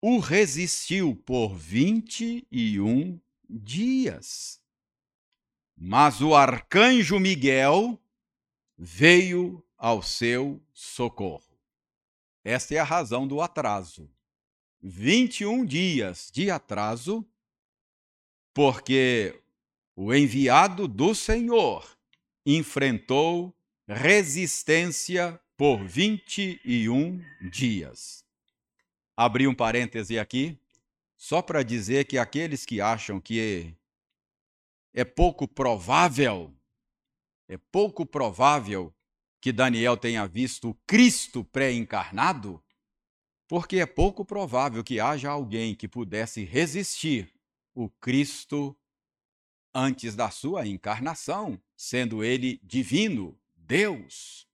o 0.00 0.18
resistiu 0.18 1.14
por 1.14 1.54
vinte 1.54 2.44
e 2.50 2.80
um 2.80 3.20
dias. 3.48 4.60
Mas 5.76 6.20
o 6.20 6.34
arcanjo 6.34 7.20
Miguel 7.20 8.02
veio 8.76 9.64
ao 9.76 10.02
seu 10.02 10.60
socorro. 10.74 11.47
Esta 12.48 12.74
é 12.74 12.78
a 12.78 12.84
razão 12.84 13.26
do 13.28 13.40
atraso. 13.42 14.10
21 14.80 15.66
dias 15.66 16.30
de 16.32 16.50
atraso, 16.50 17.26
porque 18.54 19.38
o 19.94 20.14
enviado 20.14 20.88
do 20.88 21.14
Senhor 21.14 21.86
enfrentou 22.46 23.54
resistência 23.86 25.38
por 25.56 25.84
21 25.84 27.20
dias 27.50 28.24
abrir 29.18 29.48
um 29.48 29.54
parêntese 29.54 30.16
aqui, 30.16 30.56
só 31.16 31.42
para 31.42 31.64
dizer 31.64 32.04
que 32.04 32.16
aqueles 32.16 32.64
que 32.64 32.80
acham 32.80 33.20
que 33.20 33.74
é 34.94 35.04
pouco 35.04 35.48
provável, 35.48 36.54
é 37.48 37.58
pouco 37.58 38.06
provável 38.06 38.94
que 39.40 39.52
Daniel 39.52 39.96
tenha 39.96 40.26
visto 40.26 40.76
Cristo 40.86 41.44
pré-encarnado, 41.44 42.62
porque 43.46 43.78
é 43.78 43.86
pouco 43.86 44.24
provável 44.24 44.82
que 44.84 45.00
haja 45.00 45.30
alguém 45.30 45.74
que 45.74 45.88
pudesse 45.88 46.44
resistir 46.44 47.32
o 47.74 47.88
Cristo 47.88 48.76
antes 49.74 50.14
da 50.14 50.30
sua 50.30 50.66
encarnação, 50.66 51.60
sendo 51.76 52.24
ele 52.24 52.60
divino, 52.62 53.38
Deus. 53.56 54.48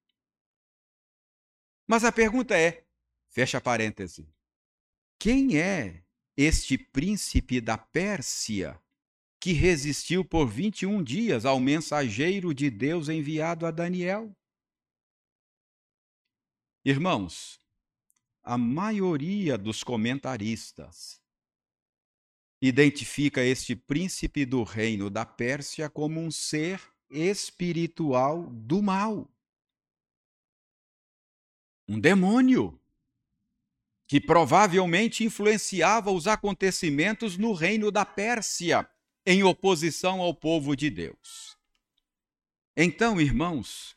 Mas 1.87 2.05
a 2.05 2.13
pergunta 2.13 2.57
é: 2.57 2.85
fecha 3.31 3.61
parêntese, 3.61 4.29
quem 5.19 5.59
é 5.59 6.03
este 6.37 6.77
príncipe 6.77 7.61
da 7.61 7.79
Pérsia 7.79 8.79
que 9.41 9.53
resistiu 9.53 10.25
por 10.25 10.47
21 10.47 11.03
dias 11.03 11.45
ao 11.45 11.61
mensageiro 11.61 12.55
de 12.55 12.71
Deus 12.71 13.09
enviado 13.09 13.67
a 13.67 13.71
Daniel? 13.71 14.35
Irmãos, 16.85 17.59
a 18.43 18.59
maioria 18.59 19.57
dos 19.57 19.83
comentaristas 19.83 21.19
identifica 22.61 23.43
este 23.43 23.75
príncipe 23.75 24.45
do 24.45 24.63
reino 24.63 25.09
da 25.09 25.25
Pérsia 25.25 25.89
como 25.89 26.21
um 26.21 26.31
ser 26.31 26.79
espiritual 27.09 28.43
do 28.51 28.83
mal. 28.83 29.27
Um 31.89 31.99
demônio 31.99 32.79
que 34.07 34.21
provavelmente 34.21 35.25
influenciava 35.25 36.11
os 36.11 36.27
acontecimentos 36.27 37.39
no 37.39 37.55
reino 37.55 37.91
da 37.91 38.05
Pérsia, 38.05 38.87
em 39.25 39.43
oposição 39.43 40.21
ao 40.21 40.35
povo 40.35 40.77
de 40.77 40.91
Deus. 40.91 41.57
Então, 42.77 43.19
irmãos, 43.19 43.97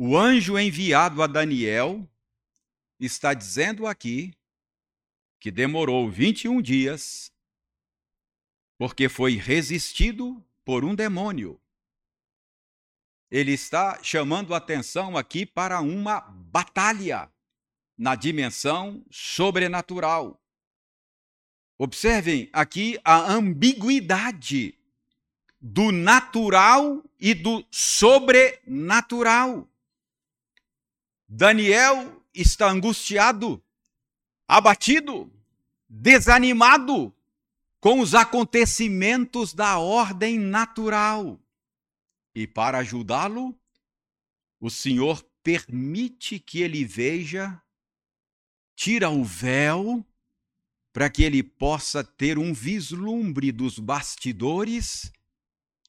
o 0.00 0.16
anjo 0.16 0.56
enviado 0.56 1.24
a 1.24 1.26
Daniel 1.26 2.08
está 3.00 3.34
dizendo 3.34 3.84
aqui 3.84 4.32
que 5.40 5.50
demorou 5.50 6.08
21 6.08 6.62
dias 6.62 7.32
porque 8.78 9.08
foi 9.08 9.34
resistido 9.34 10.40
por 10.64 10.84
um 10.84 10.94
demônio. 10.94 11.60
Ele 13.28 13.50
está 13.50 14.00
chamando 14.00 14.54
atenção 14.54 15.16
aqui 15.16 15.44
para 15.44 15.80
uma 15.80 16.20
batalha 16.20 17.28
na 17.96 18.14
dimensão 18.14 19.04
sobrenatural. 19.10 20.40
Observem 21.76 22.48
aqui 22.52 23.00
a 23.02 23.32
ambiguidade 23.32 24.78
do 25.60 25.90
natural 25.90 27.02
e 27.18 27.34
do 27.34 27.66
sobrenatural. 27.68 29.68
Daniel 31.28 32.24
está 32.32 32.70
angustiado, 32.70 33.62
abatido, 34.46 35.30
desanimado 35.88 37.14
com 37.80 38.00
os 38.00 38.14
acontecimentos 38.14 39.52
da 39.52 39.78
ordem 39.78 40.38
natural. 40.38 41.38
E 42.34 42.46
para 42.46 42.78
ajudá-lo, 42.78 43.54
o 44.58 44.70
Senhor 44.70 45.22
permite 45.42 46.38
que 46.38 46.62
ele 46.62 46.84
veja, 46.84 47.60
tira 48.74 49.10
o 49.10 49.22
véu, 49.22 50.04
para 50.92 51.10
que 51.10 51.22
ele 51.22 51.42
possa 51.42 52.02
ter 52.02 52.38
um 52.38 52.52
vislumbre 52.52 53.52
dos 53.52 53.78
bastidores 53.78 55.12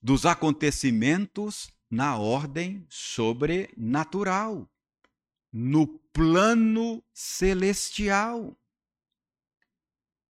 dos 0.01 0.25
acontecimentos 0.25 1.69
na 1.89 2.17
ordem 2.17 2.85
sobrenatural, 2.89 4.69
no 5.51 5.87
plano 5.87 7.03
celestial. 7.13 8.55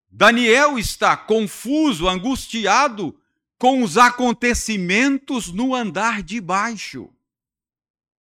Daniel 0.10 0.79
está 0.79 1.15
confuso, 1.15 2.08
angustiado 2.08 3.19
com 3.58 3.84
os 3.84 3.97
acontecimentos 3.97 5.51
no 5.51 5.75
andar 5.75 6.23
de 6.23 6.41
baixo. 6.41 7.13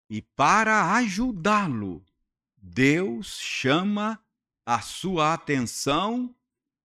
E 0.08 0.20
para 0.20 0.92
ajudá-lo, 0.94 2.04
Deus 2.56 3.38
chama 3.38 4.20
a 4.66 4.80
sua 4.80 5.32
atenção 5.32 6.34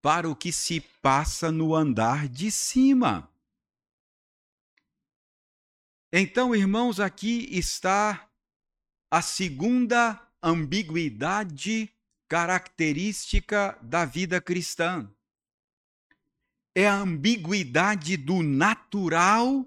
para 0.02 0.30
o 0.30 0.36
que 0.36 0.52
se 0.52 0.80
passa 0.80 1.52
no 1.52 1.74
andar 1.74 2.30
de 2.30 2.52
cima. 2.52 3.30
Então, 6.14 6.56
irmãos, 6.56 7.00
aqui 7.00 7.50
está 7.52 8.30
a 9.10 9.22
segunda 9.22 10.22
ambiguidade 10.42 11.90
característica 12.28 13.78
da 13.82 14.04
vida 14.06 14.42
cristã. 14.42 15.10
É 16.74 16.88
a 16.88 16.96
ambiguidade 16.96 18.18
do 18.18 18.42
natural 18.44 19.66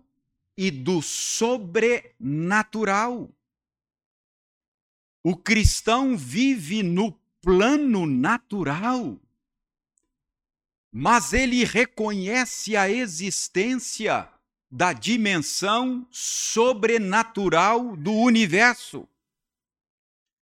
e 0.57 0.70
do 0.70 1.01
sobrenatural. 1.01 3.31
O 5.22 5.37
cristão 5.37 6.16
vive 6.16 6.83
no 6.83 7.12
plano 7.40 8.07
natural, 8.07 9.16
mas 10.92 11.33
ele 11.33 11.64
reconhece 11.64 12.77
a 12.77 12.90
existência 12.90 14.29
da 14.70 14.92
dimensão 14.92 16.07
sobrenatural 16.11 17.96
do 17.96 18.12
universo 18.12 19.09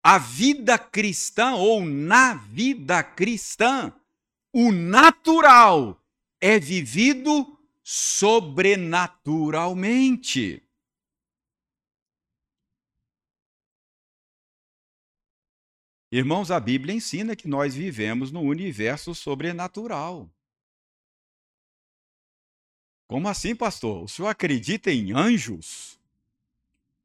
a 0.03 0.17
vida 0.17 0.77
cristã 0.77 1.55
ou 1.55 1.85
na 1.85 2.33
vida 2.33 3.01
cristã, 3.03 3.93
o 4.51 4.71
natural 4.71 6.03
é 6.39 6.59
vivido 6.59 7.57
sobrenaturalmente. 7.83 10.63
Irmãos, 16.11 16.49
a 16.49 16.59
Bíblia 16.59 16.95
ensina 16.95 17.35
que 17.35 17.47
nós 17.47 17.75
vivemos 17.75 18.31
no 18.31 18.41
universo 18.41 19.13
sobrenatural. 19.13 20.27
Como 23.07 23.27
assim, 23.27 23.55
pastor? 23.55 24.03
O 24.03 24.07
senhor 24.07 24.27
acredita 24.27 24.91
em 24.91 25.11
anjos? 25.11 25.99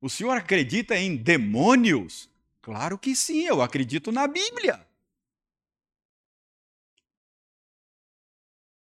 O 0.01 0.09
senhor 0.09 0.37
acredita 0.37 0.97
em 0.97 1.17
demônios? 1.17 2.31
Claro 2.65 2.99
que 2.99 3.15
sim, 3.15 3.43
eu 3.43 3.61
acredito 3.61 4.11
na 4.11 4.27
Bíblia. 4.27 4.89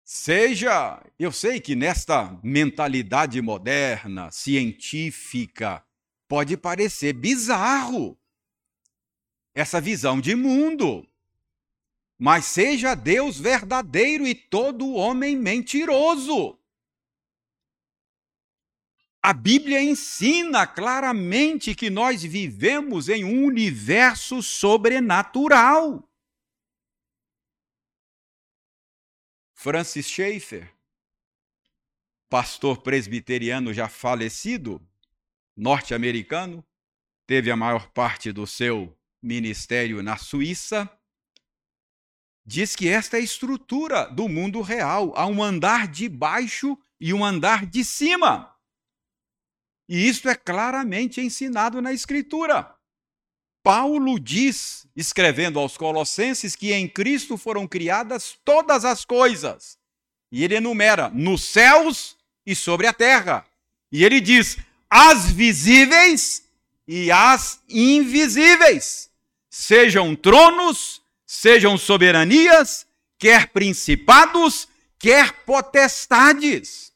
Seja, 0.04 1.04
eu 1.18 1.32
sei 1.32 1.60
que 1.60 1.74
nesta 1.74 2.38
mentalidade 2.44 3.42
moderna, 3.42 4.30
científica, 4.30 5.84
pode 6.28 6.56
parecer 6.56 7.12
bizarro 7.12 8.16
essa 9.52 9.80
visão 9.80 10.20
de 10.20 10.36
mundo. 10.36 11.04
Mas 12.16 12.44
seja 12.44 12.94
Deus 12.94 13.36
verdadeiro 13.36 14.24
e 14.28 14.32
todo 14.32 14.94
homem 14.94 15.34
mentiroso. 15.34 16.56
A 19.28 19.32
Bíblia 19.32 19.82
ensina 19.82 20.68
claramente 20.68 21.74
que 21.74 21.90
nós 21.90 22.22
vivemos 22.22 23.08
em 23.08 23.24
um 23.24 23.44
universo 23.44 24.40
sobrenatural. 24.40 26.08
Francis 29.52 30.08
Schaeffer, 30.08 30.72
pastor 32.28 32.82
presbiteriano 32.82 33.74
já 33.74 33.88
falecido, 33.88 34.80
norte-americano, 35.56 36.64
teve 37.26 37.50
a 37.50 37.56
maior 37.56 37.90
parte 37.90 38.30
do 38.30 38.46
seu 38.46 38.96
ministério 39.20 40.04
na 40.04 40.16
Suíça, 40.16 40.88
diz 42.44 42.76
que 42.76 42.88
esta 42.88 43.16
é 43.16 43.20
a 43.20 43.24
estrutura 43.24 44.04
do 44.04 44.28
mundo 44.28 44.60
real. 44.60 45.12
Há 45.16 45.26
um 45.26 45.42
andar 45.42 45.88
de 45.88 46.08
baixo 46.08 46.78
e 47.00 47.12
um 47.12 47.24
andar 47.24 47.66
de 47.66 47.84
cima. 47.84 48.55
E 49.88 50.08
isto 50.08 50.28
é 50.28 50.34
claramente 50.34 51.20
ensinado 51.20 51.80
na 51.80 51.92
Escritura. 51.92 52.74
Paulo 53.62 54.18
diz, 54.18 54.86
escrevendo 54.94 55.58
aos 55.58 55.76
Colossenses, 55.76 56.54
que 56.54 56.72
em 56.72 56.88
Cristo 56.88 57.36
foram 57.36 57.66
criadas 57.66 58.38
todas 58.44 58.84
as 58.84 59.04
coisas. 59.04 59.76
E 60.30 60.44
ele 60.44 60.56
enumera 60.56 61.08
nos 61.10 61.42
céus 61.44 62.16
e 62.44 62.54
sobre 62.54 62.86
a 62.86 62.92
terra. 62.92 63.44
E 63.90 64.04
ele 64.04 64.20
diz 64.20 64.56
as 64.88 65.30
visíveis 65.30 66.44
e 66.86 67.10
as 67.10 67.60
invisíveis, 67.68 69.10
sejam 69.50 70.14
tronos, 70.14 71.02
sejam 71.26 71.76
soberanias, 71.76 72.86
quer 73.18 73.48
principados, 73.48 74.68
quer 74.98 75.32
potestades. 75.44 76.92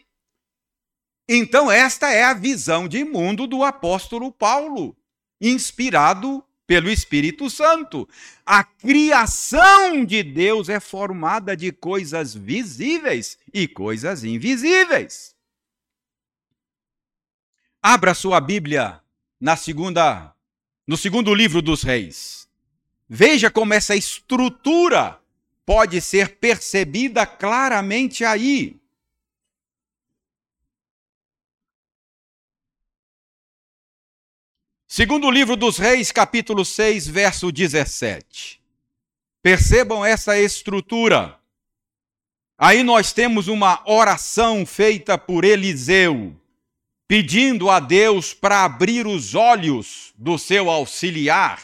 Então, 1.32 1.70
esta 1.70 2.10
é 2.10 2.24
a 2.24 2.34
visão 2.34 2.88
de 2.88 3.04
mundo 3.04 3.46
do 3.46 3.62
apóstolo 3.62 4.32
Paulo, 4.32 4.96
inspirado 5.40 6.44
pelo 6.66 6.90
Espírito 6.90 7.48
Santo. 7.48 8.08
A 8.44 8.64
criação 8.64 10.04
de 10.04 10.24
Deus 10.24 10.68
é 10.68 10.80
formada 10.80 11.56
de 11.56 11.70
coisas 11.70 12.34
visíveis 12.34 13.38
e 13.54 13.68
coisas 13.68 14.24
invisíveis. 14.24 15.36
Abra 17.80 18.12
sua 18.12 18.40
Bíblia 18.40 19.00
na 19.40 19.54
segunda 19.54 20.34
no 20.84 20.96
segundo 20.96 21.32
livro 21.32 21.62
dos 21.62 21.84
reis. 21.84 22.48
Veja 23.08 23.52
como 23.52 23.72
essa 23.72 23.94
estrutura 23.94 25.20
pode 25.64 26.00
ser 26.00 26.38
percebida 26.38 27.24
claramente 27.24 28.24
aí. 28.24 28.79
Segundo 34.92 35.30
livro 35.30 35.54
dos 35.54 35.78
Reis, 35.78 36.10
capítulo 36.10 36.64
6, 36.64 37.06
verso 37.06 37.52
17. 37.52 38.60
Percebam 39.40 40.04
essa 40.04 40.36
estrutura. 40.36 41.38
Aí 42.58 42.82
nós 42.82 43.12
temos 43.12 43.46
uma 43.46 43.88
oração 43.88 44.66
feita 44.66 45.16
por 45.16 45.44
Eliseu, 45.44 46.36
pedindo 47.06 47.70
a 47.70 47.78
Deus 47.78 48.34
para 48.34 48.64
abrir 48.64 49.06
os 49.06 49.36
olhos 49.36 50.12
do 50.18 50.36
seu 50.36 50.68
auxiliar, 50.68 51.62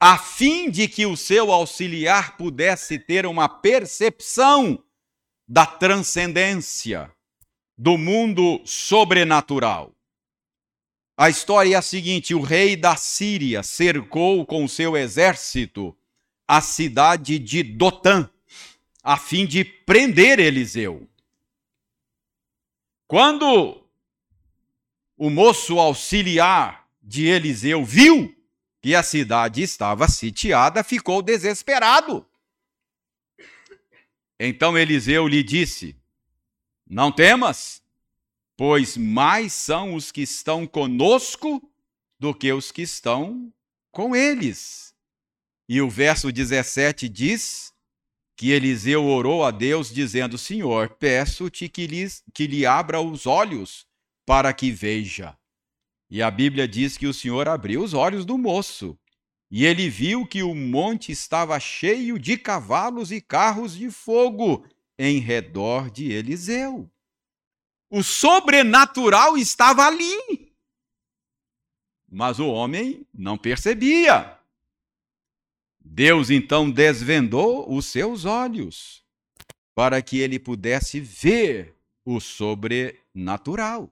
a 0.00 0.16
fim 0.16 0.70
de 0.70 0.88
que 0.88 1.04
o 1.04 1.18
seu 1.18 1.52
auxiliar 1.52 2.38
pudesse 2.38 2.98
ter 2.98 3.26
uma 3.26 3.46
percepção 3.46 4.82
da 5.46 5.66
transcendência 5.66 7.12
do 7.76 7.98
mundo 7.98 8.62
sobrenatural. 8.64 9.93
A 11.16 11.28
história 11.28 11.74
é 11.74 11.78
a 11.78 11.82
seguinte: 11.82 12.34
o 12.34 12.40
rei 12.40 12.76
da 12.76 12.96
Síria 12.96 13.62
cercou 13.62 14.44
com 14.44 14.66
seu 14.66 14.96
exército 14.96 15.96
a 16.46 16.60
cidade 16.60 17.38
de 17.38 17.62
Dotã, 17.62 18.28
a 19.02 19.16
fim 19.16 19.46
de 19.46 19.64
prender 19.64 20.38
Eliseu. 20.40 21.08
Quando 23.06 23.80
o 25.16 25.30
moço 25.30 25.78
auxiliar 25.78 26.88
de 27.02 27.26
Eliseu 27.26 27.84
viu 27.84 28.34
que 28.82 28.94
a 28.94 29.02
cidade 29.02 29.62
estava 29.62 30.08
sitiada, 30.08 30.82
ficou 30.82 31.22
desesperado. 31.22 32.26
Então 34.38 34.76
Eliseu 34.76 35.28
lhe 35.28 35.44
disse: 35.44 35.96
Não 36.84 37.12
temas, 37.12 37.83
pois 38.56 38.96
mais 38.96 39.52
são 39.52 39.94
os 39.94 40.12
que 40.12 40.22
estão 40.22 40.66
conosco 40.66 41.62
do 42.18 42.34
que 42.34 42.52
os 42.52 42.70
que 42.70 42.82
estão 42.82 43.52
com 43.90 44.14
eles. 44.14 44.94
E 45.68 45.80
o 45.80 45.88
verso 45.88 46.30
17 46.30 47.08
diz 47.08 47.72
que 48.36 48.50
Eliseu 48.50 49.04
orou 49.04 49.44
a 49.44 49.50
Deus, 49.50 49.90
dizendo: 49.92 50.36
Senhor, 50.36 50.90
peço-te 50.90 51.68
que 51.68 51.88
que 52.32 52.46
lhe 52.46 52.66
abra 52.66 53.00
os 53.00 53.26
olhos 53.26 53.86
para 54.26 54.52
que 54.52 54.70
veja. 54.70 55.36
E 56.10 56.22
a 56.22 56.30
Bíblia 56.30 56.68
diz 56.68 56.96
que 56.96 57.06
o 57.06 57.14
Senhor 57.14 57.48
abriu 57.48 57.82
os 57.82 57.94
olhos 57.94 58.24
do 58.24 58.36
moço. 58.36 58.98
E 59.50 59.64
ele 59.64 59.88
viu 59.88 60.26
que 60.26 60.42
o 60.42 60.54
monte 60.54 61.12
estava 61.12 61.58
cheio 61.60 62.18
de 62.18 62.36
cavalos 62.36 63.12
e 63.12 63.20
carros 63.20 63.76
de 63.76 63.90
fogo 63.90 64.66
em 64.98 65.18
redor 65.18 65.90
de 65.90 66.10
Eliseu. 66.10 66.90
O 67.96 68.02
sobrenatural 68.02 69.36
estava 69.38 69.86
ali. 69.86 70.52
Mas 72.10 72.40
o 72.40 72.48
homem 72.48 73.06
não 73.14 73.38
percebia. 73.38 74.36
Deus 75.78 76.28
então 76.28 76.68
desvendou 76.68 77.72
os 77.72 77.86
seus 77.86 78.24
olhos 78.24 79.04
para 79.76 80.02
que 80.02 80.18
ele 80.18 80.40
pudesse 80.40 80.98
ver 80.98 81.76
o 82.04 82.18
sobrenatural. 82.18 83.88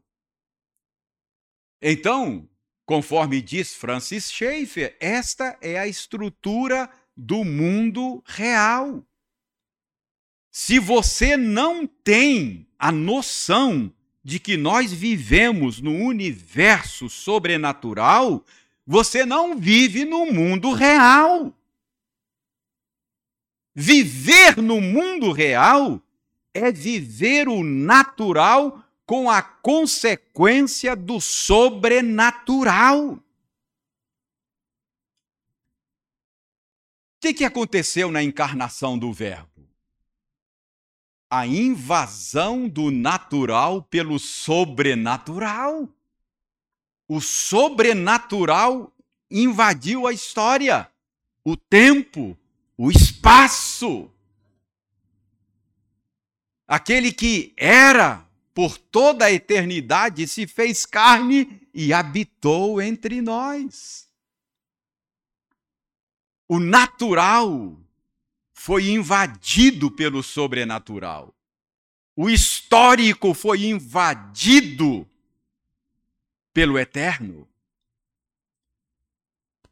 Então, 1.80 2.50
conforme 2.84 3.40
diz 3.40 3.72
Francis 3.72 4.32
Schaeffer, 4.32 4.96
esta 4.98 5.56
é 5.60 5.78
a 5.78 5.86
estrutura 5.86 6.90
do 7.16 7.44
mundo 7.44 8.20
real. 8.26 9.06
Se 10.52 10.78
você 10.78 11.34
não 11.34 11.86
tem 11.86 12.66
a 12.78 12.92
noção 12.92 13.90
de 14.22 14.38
que 14.38 14.54
nós 14.54 14.92
vivemos 14.92 15.80
no 15.80 15.92
universo 15.92 17.08
sobrenatural, 17.08 18.44
você 18.86 19.24
não 19.24 19.56
vive 19.56 20.04
no 20.04 20.26
mundo 20.26 20.74
real. 20.74 21.56
Viver 23.74 24.58
no 24.58 24.78
mundo 24.78 25.32
real 25.32 25.98
é 26.52 26.70
viver 26.70 27.48
o 27.48 27.64
natural 27.64 28.84
com 29.06 29.30
a 29.30 29.40
consequência 29.40 30.94
do 30.94 31.18
sobrenatural. 31.18 33.12
O 33.14 33.22
que, 37.22 37.32
que 37.32 37.44
aconteceu 37.44 38.10
na 38.10 38.22
encarnação 38.22 38.98
do 38.98 39.10
Verbo? 39.14 39.51
A 41.34 41.46
invasão 41.46 42.68
do 42.68 42.90
natural 42.90 43.82
pelo 43.84 44.18
sobrenatural. 44.18 45.88
O 47.08 47.22
sobrenatural 47.22 48.92
invadiu 49.30 50.06
a 50.06 50.12
história, 50.12 50.92
o 51.42 51.56
tempo, 51.56 52.36
o 52.76 52.90
espaço. 52.90 54.10
Aquele 56.68 57.10
que 57.10 57.54
era 57.56 58.28
por 58.52 58.76
toda 58.76 59.24
a 59.24 59.32
eternidade 59.32 60.28
se 60.28 60.46
fez 60.46 60.84
carne 60.84 61.66
e 61.72 61.94
habitou 61.94 62.82
entre 62.82 63.22
nós. 63.22 64.06
O 66.46 66.58
natural 66.58 67.74
foi 68.64 68.90
invadido 68.90 69.90
pelo 69.90 70.22
sobrenatural. 70.22 71.34
O 72.14 72.30
histórico 72.30 73.34
foi 73.34 73.64
invadido 73.64 75.04
pelo 76.52 76.78
eterno. 76.78 77.48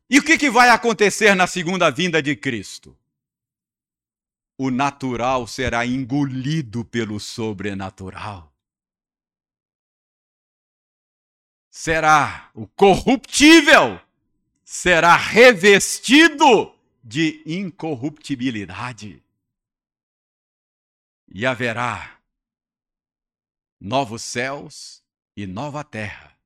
E 0.08 0.18
o 0.18 0.24
que, 0.24 0.36
que 0.36 0.50
vai 0.50 0.70
acontecer 0.70 1.36
na 1.36 1.46
segunda 1.46 1.88
vinda 1.88 2.20
de 2.20 2.34
Cristo? 2.34 2.98
O 4.58 4.72
natural 4.72 5.46
será 5.46 5.86
engolido 5.86 6.84
pelo 6.84 7.20
sobrenatural. 7.20 8.52
Será 11.70 12.50
o 12.52 12.66
corruptível 12.66 14.00
será 14.64 15.14
revestido 15.14 16.74
de 17.10 17.42
incorruptibilidade. 17.44 19.20
E 21.26 21.44
haverá 21.44 22.20
novos 23.80 24.22
céus 24.22 25.02
e 25.36 25.44
nova 25.44 25.82
terra, 25.82 26.38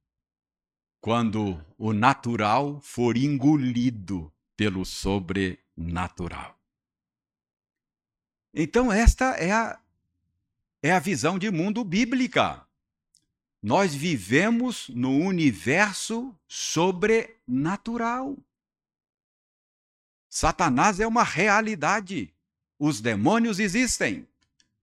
quando 1.02 1.62
o 1.76 1.92
natural 1.92 2.80
for 2.80 3.14
engolido 3.14 4.32
pelo 4.56 4.86
sobrenatural. 4.86 6.58
Então, 8.54 8.90
esta 8.90 9.32
é 9.32 9.52
a, 9.52 9.78
é 10.82 10.92
a 10.92 10.98
visão 10.98 11.38
de 11.38 11.50
mundo 11.50 11.84
bíblica. 11.84 12.66
Nós 13.62 13.94
vivemos 13.94 14.88
no 14.88 15.10
universo 15.10 16.34
sobrenatural. 16.48 18.38
Satanás 20.34 20.98
é 20.98 21.06
uma 21.06 21.22
realidade. 21.22 22.34
Os 22.76 23.00
demônios 23.00 23.60
existem. 23.60 24.26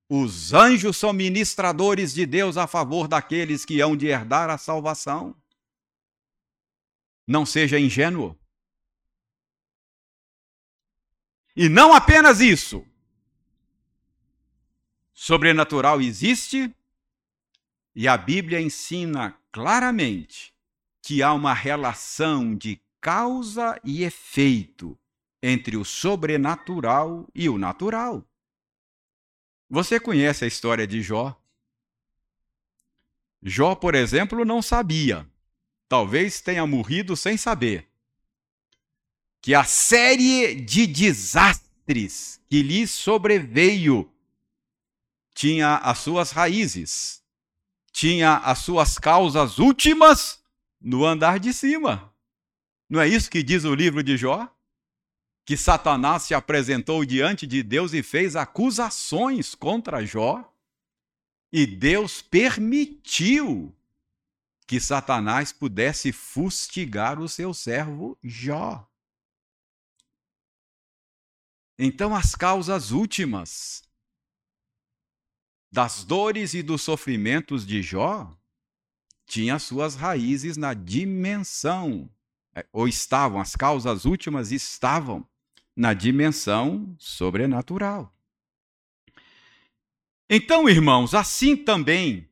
Os 0.08 0.54
anjos 0.54 0.96
são 0.96 1.12
ministradores 1.12 2.14
de 2.14 2.26
Deus 2.26 2.56
a 2.56 2.68
favor 2.68 3.06
daqueles 3.06 3.66
que 3.66 3.82
hão 3.82 3.98
de 3.98 4.06
herdar 4.06 4.50
a 4.50 4.58
salvação. 4.58 5.36
Não 7.28 7.46
seja 7.46 7.78
ingênuo. 7.78 8.40
E 11.54 11.68
não 11.68 11.94
apenas 11.94 12.40
isso. 12.40 12.88
Sobrenatural 15.14 16.00
existe 16.00 16.74
e 17.94 18.08
a 18.08 18.16
Bíblia 18.16 18.62
ensina 18.62 19.38
claramente 19.52 20.56
que 21.02 21.22
há 21.22 21.34
uma 21.34 21.54
relação 21.54 22.56
de 22.56 22.82
causa 23.02 23.78
e 23.84 24.06
efeito 24.06 24.98
entre 25.42 25.76
o 25.76 25.84
sobrenatural 25.84 27.28
e 27.34 27.50
o 27.50 27.58
natural. 27.58 28.24
Você 29.70 30.00
conhece 30.00 30.44
a 30.44 30.48
história 30.48 30.86
de 30.86 31.02
Jó? 31.02 31.36
Jó, 33.42 33.74
por 33.74 33.96
exemplo, 33.96 34.46
não 34.46 34.62
sabia, 34.62 35.28
talvez 35.88 36.42
tenha 36.42 36.66
morrido 36.68 37.16
sem 37.16 37.38
saber, 37.38 37.90
que 39.42 39.56
a 39.56 39.64
série 39.64 40.54
de 40.56 40.86
desastres 40.86 42.40
que 42.48 42.62
lhe 42.62 42.86
sobreveio 42.86 44.12
tinha 45.34 45.78
as 45.78 45.98
suas 46.00 46.32
raízes, 46.32 47.24
tinha 47.92 48.38
as 48.38 48.60
suas 48.60 49.00
causas 49.00 49.58
últimas 49.58 50.44
no 50.80 51.06
andar 51.06 51.40
de 51.40 51.52
cima. 51.54 52.14
Não 52.88 53.02
é 53.02 53.08
isso 53.08 53.32
que 53.32 53.42
diz 53.42 53.64
o 53.64 53.74
livro 53.74 54.04
de 54.04 54.18
Jó? 54.18 54.48
Que 55.52 55.58
Satanás 55.58 56.24
se 56.24 56.34
apresentou 56.34 57.04
diante 57.04 57.46
de 57.46 57.62
Deus 57.62 57.92
e 57.92 58.02
fez 58.02 58.38
acusações 58.38 59.54
contra 59.54 60.06
Jó. 60.06 60.50
E 61.52 61.68
Deus 61.68 62.22
permitiu 62.22 63.76
que 64.66 64.80
Satanás 64.80 65.52
pudesse 65.52 66.14
fustigar 66.14 67.20
o 67.20 67.28
seu 67.28 67.54
servo 67.54 68.18
Jó. 68.24 68.90
Então, 71.78 72.16
as 72.16 72.34
causas 72.34 72.92
últimas 72.92 73.84
das 75.70 76.06
dores 76.06 76.54
e 76.54 76.64
dos 76.64 76.82
sofrimentos 76.82 77.68
de 77.68 77.82
Jó 77.82 78.34
tinham 79.26 79.60
suas 79.60 79.96
raízes 79.96 80.56
na 80.56 80.74
dimensão, 80.74 82.10
é, 82.56 82.66
ou 82.72 82.88
estavam, 82.88 83.42
as 83.42 83.54
causas 83.54 84.06
últimas 84.06 84.54
estavam 84.54 85.30
na 85.82 85.96
dimensão 85.96 86.96
sobrenatural. 87.00 88.14
Então, 90.30 90.70
irmãos, 90.70 91.16
assim 91.16 91.58
também 91.58 92.30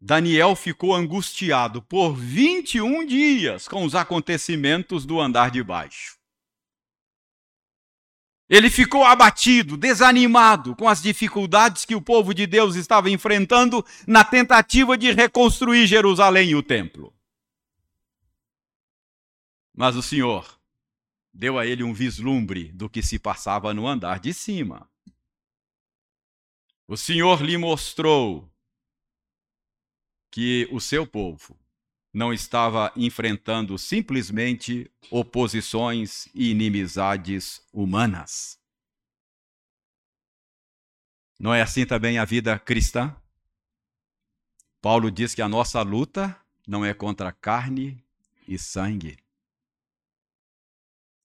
Daniel 0.00 0.54
ficou 0.54 0.94
angustiado 0.94 1.82
por 1.82 2.14
21 2.14 3.04
dias 3.04 3.66
com 3.66 3.84
os 3.84 3.96
acontecimentos 3.96 5.04
do 5.04 5.20
andar 5.20 5.50
de 5.50 5.60
baixo. 5.60 6.16
Ele 8.48 8.70
ficou 8.70 9.04
abatido, 9.04 9.76
desanimado 9.76 10.76
com 10.76 10.88
as 10.88 11.02
dificuldades 11.02 11.84
que 11.84 11.96
o 11.96 12.00
povo 12.00 12.32
de 12.32 12.46
Deus 12.46 12.76
estava 12.76 13.10
enfrentando 13.10 13.84
na 14.06 14.22
tentativa 14.22 14.96
de 14.96 15.10
reconstruir 15.10 15.84
Jerusalém 15.88 16.50
e 16.50 16.54
o 16.54 16.62
templo. 16.62 17.12
Mas 19.74 19.96
o 19.96 20.02
Senhor 20.02 20.55
deu 21.36 21.58
a 21.58 21.66
ele 21.66 21.84
um 21.84 21.92
vislumbre 21.92 22.72
do 22.72 22.88
que 22.88 23.02
se 23.02 23.18
passava 23.18 23.74
no 23.74 23.86
andar 23.86 24.18
de 24.18 24.32
cima. 24.32 24.90
O 26.88 26.96
Senhor 26.96 27.42
lhe 27.42 27.58
mostrou 27.58 28.50
que 30.30 30.66
o 30.72 30.80
seu 30.80 31.06
povo 31.06 31.58
não 32.12 32.32
estava 32.32 32.90
enfrentando 32.96 33.76
simplesmente 33.76 34.90
oposições 35.10 36.26
e 36.34 36.50
inimizades 36.50 37.60
humanas. 37.70 38.58
Não 41.38 41.52
é 41.52 41.60
assim 41.60 41.84
também 41.84 42.16
a 42.16 42.24
vida 42.24 42.58
cristã? 42.58 43.14
Paulo 44.80 45.10
diz 45.10 45.34
que 45.34 45.42
a 45.42 45.48
nossa 45.48 45.82
luta 45.82 46.34
não 46.66 46.82
é 46.82 46.94
contra 46.94 47.30
carne 47.30 48.02
e 48.48 48.58
sangue, 48.58 49.18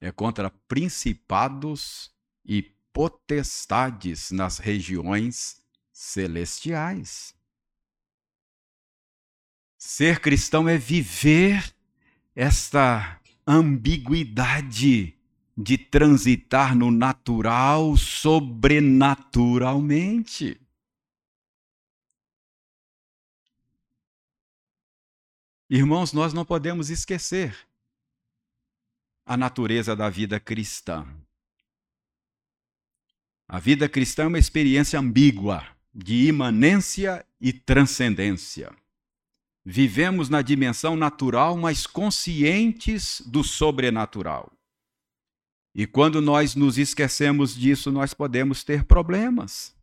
é 0.01 0.11
contra 0.11 0.49
principados 0.67 2.11
e 2.43 2.63
potestades 2.91 4.31
nas 4.31 4.57
regiões 4.57 5.61
celestiais. 5.93 7.35
Ser 9.77 10.19
cristão 10.19 10.67
é 10.67 10.75
viver 10.77 11.73
esta 12.35 13.21
ambiguidade 13.45 15.15
de 15.55 15.77
transitar 15.77 16.75
no 16.75 16.89
natural 16.89 17.95
sobrenaturalmente. 17.95 20.59
Irmãos, 25.69 26.11
nós 26.11 26.33
não 26.33 26.43
podemos 26.43 26.89
esquecer 26.89 27.55
a 29.31 29.37
natureza 29.37 29.95
da 29.95 30.09
vida 30.09 30.41
cristã. 30.41 31.07
A 33.47 33.59
vida 33.59 33.87
cristã 33.87 34.23
é 34.23 34.27
uma 34.27 34.37
experiência 34.37 34.99
ambígua 34.99 35.65
de 35.95 36.27
imanência 36.27 37.25
e 37.39 37.53
transcendência. 37.53 38.75
Vivemos 39.63 40.27
na 40.27 40.41
dimensão 40.41 40.97
natural, 40.97 41.55
mas 41.55 41.87
conscientes 41.87 43.23
do 43.25 43.41
sobrenatural. 43.41 44.51
E 45.73 45.87
quando 45.87 46.19
nós 46.19 46.53
nos 46.53 46.77
esquecemos 46.77 47.55
disso, 47.55 47.89
nós 47.89 48.13
podemos 48.13 48.65
ter 48.65 48.83
problemas. 48.83 49.73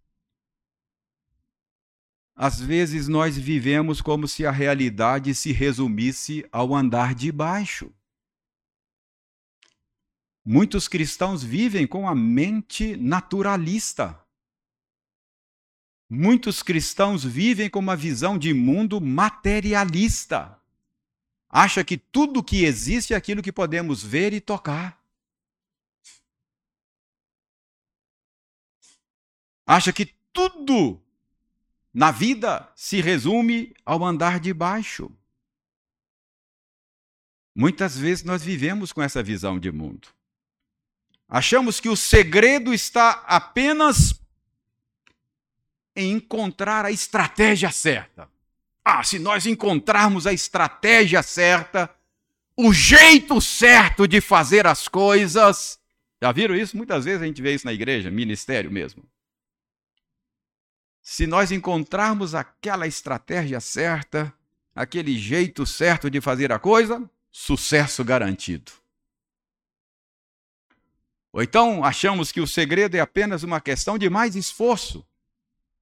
Às 2.36 2.60
vezes 2.60 3.08
nós 3.08 3.38
vivemos 3.38 4.02
como 4.02 4.28
se 4.28 4.44
a 4.44 4.50
realidade 4.50 5.34
se 5.34 5.52
resumisse 5.52 6.46
ao 6.52 6.74
andar 6.74 7.14
de 7.14 7.32
baixo. 7.32 7.90
Muitos 10.50 10.88
cristãos 10.88 11.42
vivem 11.42 11.86
com 11.86 12.08
a 12.08 12.14
mente 12.14 12.96
naturalista. 12.96 14.18
Muitos 16.08 16.62
cristãos 16.62 17.22
vivem 17.22 17.68
com 17.68 17.78
uma 17.78 17.94
visão 17.94 18.38
de 18.38 18.54
mundo 18.54 18.98
materialista. 18.98 20.58
Acha 21.50 21.84
que 21.84 21.98
tudo 21.98 22.42
que 22.42 22.64
existe 22.64 23.12
é 23.12 23.16
aquilo 23.16 23.42
que 23.42 23.52
podemos 23.52 24.02
ver 24.02 24.32
e 24.32 24.40
tocar. 24.40 24.98
Acha 29.66 29.92
que 29.92 30.06
tudo 30.32 30.98
na 31.92 32.10
vida 32.10 32.72
se 32.74 33.02
resume 33.02 33.74
ao 33.84 34.02
andar 34.02 34.40
de 34.40 34.54
baixo. 34.54 35.14
Muitas 37.54 37.98
vezes 37.98 38.24
nós 38.24 38.42
vivemos 38.42 38.94
com 38.94 39.02
essa 39.02 39.22
visão 39.22 39.60
de 39.60 39.70
mundo. 39.70 40.16
Achamos 41.28 41.78
que 41.78 41.88
o 41.88 41.96
segredo 41.96 42.72
está 42.72 43.22
apenas 43.26 44.18
em 45.94 46.12
encontrar 46.12 46.86
a 46.86 46.90
estratégia 46.90 47.70
certa. 47.70 48.28
Ah, 48.84 49.02
se 49.02 49.18
nós 49.18 49.44
encontrarmos 49.44 50.26
a 50.26 50.32
estratégia 50.32 51.22
certa, 51.22 51.90
o 52.56 52.72
jeito 52.72 53.40
certo 53.40 54.08
de 54.08 54.20
fazer 54.20 54.66
as 54.66 54.88
coisas. 54.88 55.78
Já 56.22 56.32
viram 56.32 56.54
isso? 56.54 56.76
Muitas 56.76 57.04
vezes 57.04 57.20
a 57.20 57.26
gente 57.26 57.42
vê 57.42 57.54
isso 57.54 57.66
na 57.66 57.72
igreja, 57.72 58.10
ministério 58.10 58.70
mesmo. 58.70 59.04
Se 61.02 61.26
nós 61.26 61.52
encontrarmos 61.52 62.34
aquela 62.34 62.86
estratégia 62.86 63.60
certa, 63.60 64.32
aquele 64.74 65.18
jeito 65.18 65.66
certo 65.66 66.10
de 66.10 66.20
fazer 66.20 66.52
a 66.52 66.58
coisa, 66.58 67.08
sucesso 67.30 68.02
garantido. 68.04 68.72
Ou 71.38 71.42
então 71.44 71.84
achamos 71.84 72.32
que 72.32 72.40
o 72.40 72.48
segredo 72.48 72.96
é 72.96 73.00
apenas 73.00 73.44
uma 73.44 73.60
questão 73.60 73.96
de 73.96 74.10
mais 74.10 74.34
esforço 74.34 75.06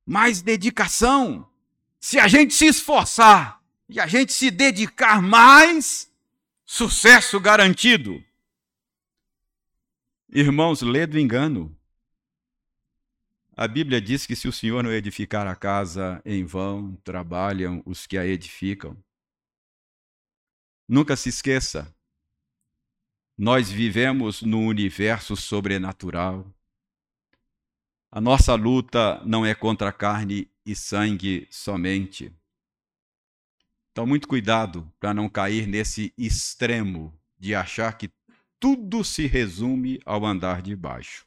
mais 0.04 0.42
dedicação. 0.42 1.50
Se 1.98 2.18
a 2.20 2.28
gente 2.28 2.52
se 2.52 2.66
esforçar 2.66 3.64
e 3.88 3.98
a 3.98 4.06
gente 4.06 4.34
se 4.34 4.50
dedicar 4.50 5.22
mais, 5.22 6.12
sucesso 6.66 7.40
garantido. 7.40 8.22
Irmãos, 10.28 10.82
lê 10.82 11.06
do 11.06 11.18
engano. 11.18 11.74
A 13.56 13.66
Bíblia 13.66 13.98
diz 13.98 14.26
que 14.26 14.36
se 14.36 14.46
o 14.46 14.52
Senhor 14.52 14.84
não 14.84 14.92
edificar 14.92 15.46
a 15.46 15.56
casa, 15.56 16.20
em 16.22 16.44
vão 16.44 16.94
trabalham 17.02 17.82
os 17.86 18.06
que 18.06 18.18
a 18.18 18.26
edificam. 18.26 18.94
Nunca 20.86 21.16
se 21.16 21.30
esqueça, 21.30 21.95
nós 23.36 23.70
vivemos 23.70 24.40
num 24.42 24.66
universo 24.66 25.36
sobrenatural. 25.36 26.46
A 28.10 28.20
nossa 28.20 28.54
luta 28.54 29.22
não 29.26 29.44
é 29.44 29.54
contra 29.54 29.92
carne 29.92 30.50
e 30.64 30.74
sangue 30.74 31.46
somente. 31.50 32.32
Então, 33.92 34.06
muito 34.06 34.26
cuidado 34.26 34.90
para 34.98 35.12
não 35.12 35.28
cair 35.28 35.66
nesse 35.66 36.14
extremo 36.16 37.18
de 37.38 37.54
achar 37.54 37.96
que 37.98 38.10
tudo 38.58 39.04
se 39.04 39.26
resume 39.26 40.00
ao 40.04 40.24
andar 40.24 40.62
de 40.62 40.74
baixo. 40.74 41.26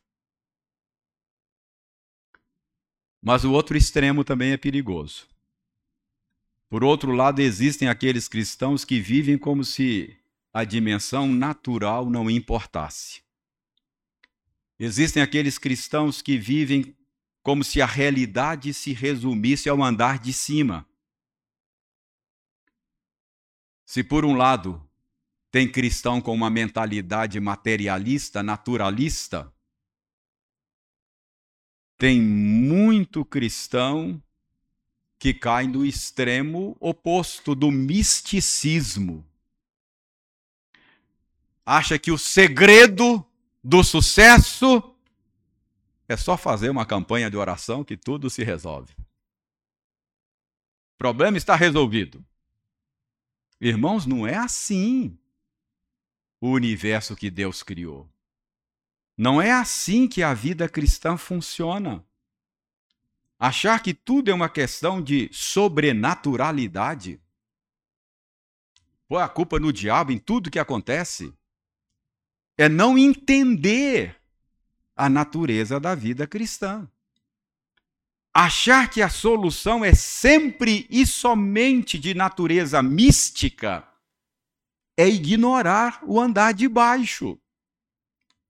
Mas 3.22 3.44
o 3.44 3.52
outro 3.52 3.78
extremo 3.78 4.24
também 4.24 4.52
é 4.52 4.58
perigoso. 4.58 5.28
Por 6.70 6.84
outro 6.84 7.12
lado, 7.12 7.40
existem 7.40 7.88
aqueles 7.88 8.28
cristãos 8.28 8.86
que 8.86 9.00
vivem 9.00 9.38
como 9.38 9.64
se 9.64 10.19
a 10.54 10.64
dimensão 10.64 11.28
natural 11.28 12.10
não 12.10 12.30
importasse. 12.30 13.22
Existem 14.80 15.22
aqueles 15.22 15.58
cristãos 15.58 16.22
que 16.22 16.38
vivem 16.38 16.96
como 17.44 17.64
se 17.64 17.82
a 17.82 17.86
realidade 17.86 18.74
se 18.74 18.94
resumisse 18.94 19.70
ao 19.70 19.84
andar 19.84 20.20
de 20.20 20.32
cima. 20.32 20.88
Se 23.86 24.04
por 24.04 24.24
um 24.24 24.36
lado 24.36 24.88
tem 25.52 25.70
cristão 25.70 26.22
com 26.22 26.34
uma 26.34 26.50
mentalidade 26.50 27.40
materialista, 27.40 28.44
naturalista, 28.44 29.52
tem 31.98 32.22
muito 32.22 33.26
cristão 33.26 34.24
que 35.20 35.34
cai 35.34 35.68
no 35.68 35.86
extremo 35.86 36.78
oposto 36.80 37.54
do 37.54 37.70
misticismo. 37.70 39.29
Acha 41.70 42.00
que 42.00 42.12
o 42.12 42.18
segredo 42.18 43.24
do 43.64 43.84
sucesso 43.84 44.96
é 46.08 46.18
só 46.18 46.36
fazer 46.36 46.72
uma 46.72 46.84
campanha 46.84 47.30
de 47.30 47.38
oração 47.38 47.84
que 47.84 47.96
tudo 47.96 48.28
se 48.28 48.44
resolve. 48.44 48.92
O 48.98 50.98
problema 50.98 51.38
está 51.38 51.56
resolvido. 51.56 52.26
Irmãos, 53.62 54.08
não 54.08 54.26
é 54.26 54.36
assim 54.36 55.16
o 56.42 56.50
universo 56.50 57.16
que 57.16 57.30
Deus 57.30 57.62
criou. 57.62 58.12
Não 59.16 59.40
é 59.40 59.52
assim 59.52 60.08
que 60.08 60.24
a 60.24 60.34
vida 60.34 60.68
cristã 60.68 61.18
funciona. 61.18 62.04
Achar 63.38 63.84
que 63.84 63.94
tudo 63.94 64.32
é 64.32 64.34
uma 64.34 64.50
questão 64.50 65.00
de 65.00 65.30
sobrenaturalidade. 65.32 67.22
Pôr 69.08 69.18
a 69.18 69.30
culpa 69.30 69.60
no 69.60 69.72
diabo 69.72 70.12
em 70.12 70.18
tudo 70.18 70.50
que 70.50 70.58
acontece. 70.58 71.32
É 72.60 72.68
não 72.68 72.98
entender 72.98 74.18
a 74.94 75.08
natureza 75.08 75.80
da 75.80 75.96
vida 75.96 76.28
cristã. 76.28 76.86
Achar 78.34 78.90
que 78.90 79.02
a 79.02 79.08
solução 79.08 79.86
é 79.86 79.94
sempre 79.94 80.86
e 80.90 81.08
somente 81.08 81.98
de 81.98 82.14
natureza 82.14 82.84
mística 82.84 83.88
é 84.98 85.08
ignorar 85.08 86.02
o 86.04 86.20
andar 86.20 86.54
de 86.54 86.68
baixo. 86.68 87.40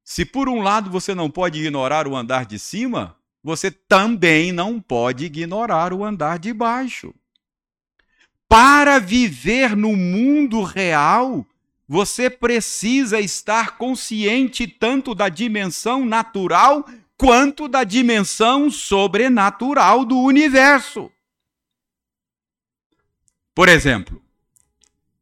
Se 0.04 0.26
por 0.26 0.50
um 0.50 0.64
lado 0.64 0.90
você 0.90 1.14
não 1.14 1.30
pode 1.30 1.60
ignorar 1.60 2.08
o 2.08 2.16
andar 2.16 2.48
de 2.48 2.58
cima, 2.58 3.16
você 3.44 3.70
também 3.70 4.52
não 4.52 4.82
pode 4.82 5.26
ignorar 5.26 5.94
o 5.94 6.04
andar 6.04 6.40
de 6.40 6.52
baixo. 6.52 7.14
Para 8.48 8.98
viver 8.98 9.78
no 9.78 9.96
mundo 9.96 10.64
real, 10.64 11.46
você 11.92 12.30
precisa 12.30 13.20
estar 13.20 13.76
consciente 13.76 14.68
tanto 14.68 15.16
da 15.16 15.28
dimensão 15.28 16.06
natural 16.06 16.86
quanto 17.18 17.68
da 17.68 17.84
dimensão 17.84 18.70
sobrenatural 18.70 20.06
do 20.06 20.16
universo. 20.20 21.12
Por 23.56 23.68
exemplo, 23.68 24.24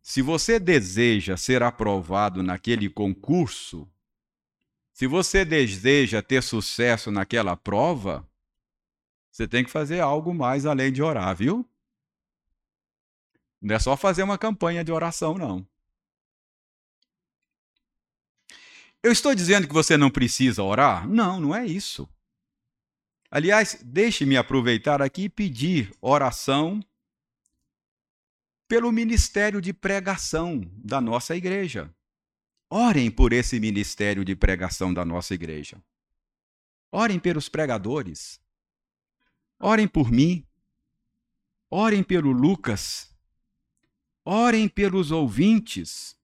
se 0.01 0.21
você 0.21 0.59
deseja 0.59 1.37
ser 1.37 1.63
aprovado 1.63 2.43
naquele 2.43 2.89
concurso, 2.89 3.89
se 4.91 5.07
você 5.07 5.45
deseja 5.45 6.21
ter 6.21 6.43
sucesso 6.43 7.09
naquela 7.09 7.55
prova, 7.55 8.29
você 9.31 9.47
tem 9.47 9.63
que 9.63 9.71
fazer 9.71 10.01
algo 10.01 10.33
mais 10.33 10.65
além 10.65 10.91
de 10.91 11.01
orar, 11.01 11.33
viu? 11.33 11.65
Não 13.61 13.73
é 13.73 13.79
só 13.79 13.95
fazer 13.95 14.23
uma 14.23 14.37
campanha 14.37 14.83
de 14.83 14.91
oração, 14.91 15.37
não. 15.37 15.65
Eu 19.07 19.11
estou 19.13 19.33
dizendo 19.33 19.69
que 19.69 19.73
você 19.73 19.95
não 19.95 20.09
precisa 20.09 20.61
orar? 20.61 21.07
Não, 21.07 21.39
não 21.39 21.55
é 21.55 21.65
isso. 21.65 22.09
Aliás, 23.31 23.79
deixe-me 23.81 24.35
aproveitar 24.35 25.01
aqui 25.01 25.23
e 25.23 25.29
pedir 25.29 25.95
oração 26.01 26.83
pelo 28.67 28.91
ministério 28.91 29.61
de 29.61 29.71
pregação 29.71 30.59
da 30.75 30.99
nossa 30.99 31.37
igreja. 31.37 31.89
Orem 32.69 33.09
por 33.09 33.31
esse 33.31 33.61
ministério 33.61 34.25
de 34.25 34.35
pregação 34.35 34.93
da 34.93 35.05
nossa 35.05 35.33
igreja. 35.33 35.81
Orem 36.91 37.17
pelos 37.17 37.47
pregadores. 37.47 38.41
Orem 39.57 39.87
por 39.87 40.11
mim. 40.11 40.45
Orem 41.69 42.03
pelo 42.03 42.33
Lucas. 42.33 43.15
Orem 44.25 44.67
pelos 44.67 45.11
ouvintes 45.11 46.16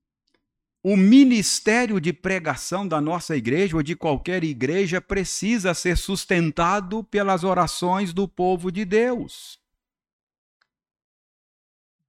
o 0.84 0.98
ministério 0.98 2.02
de 2.02 2.12
pregação 2.12 2.86
da 2.86 3.00
nossa 3.00 3.38
igreja 3.38 3.78
ou 3.78 3.82
de 3.82 3.96
qualquer 3.96 4.44
igreja 4.44 5.00
precisa 5.00 5.74
ser 5.74 5.98
sustentado 5.98 7.06
pelas 7.06 7.46
orações 7.46 8.12
do 8.12 8.28
povo 8.28 8.70
de 8.70 8.84
Deus. 8.84 9.58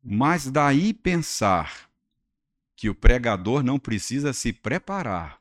Mas 0.03 0.51
daí 0.51 0.93
pensar 0.93 1.89
que 2.75 2.91
o 2.91 2.95
pregador 2.95 3.63
não 3.63 3.79
precisa 3.79 4.33
se 4.33 4.53
preparar 4.53 5.41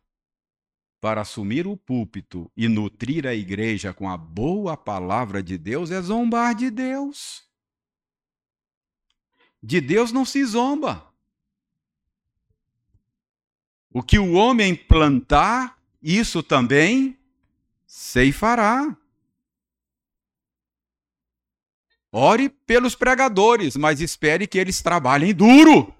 para 1.01 1.21
assumir 1.21 1.65
o 1.65 1.75
púlpito 1.75 2.49
e 2.55 2.67
nutrir 2.67 3.25
a 3.25 3.33
igreja 3.33 3.93
com 3.93 4.07
a 4.07 4.15
boa 4.15 4.77
palavra 4.77 5.41
de 5.41 5.57
Deus 5.57 5.89
é 5.89 5.99
zombar 5.99 6.53
de 6.53 6.69
Deus. 6.69 7.43
De 9.61 9.81
Deus 9.81 10.11
não 10.11 10.23
se 10.23 10.45
zomba. 10.45 11.12
O 13.93 14.01
que 14.01 14.17
o 14.17 14.33
homem 14.33 14.75
plantar, 14.75 15.79
isso 16.01 16.41
também 16.41 17.15
ceifará. 17.85 18.97
Ore 22.11 22.49
pelos 22.49 22.95
pregadores, 22.95 23.75
mas 23.75 24.01
espere 24.01 24.47
que 24.47 24.57
eles 24.57 24.81
trabalhem 24.81 25.31
duro. 25.31 25.93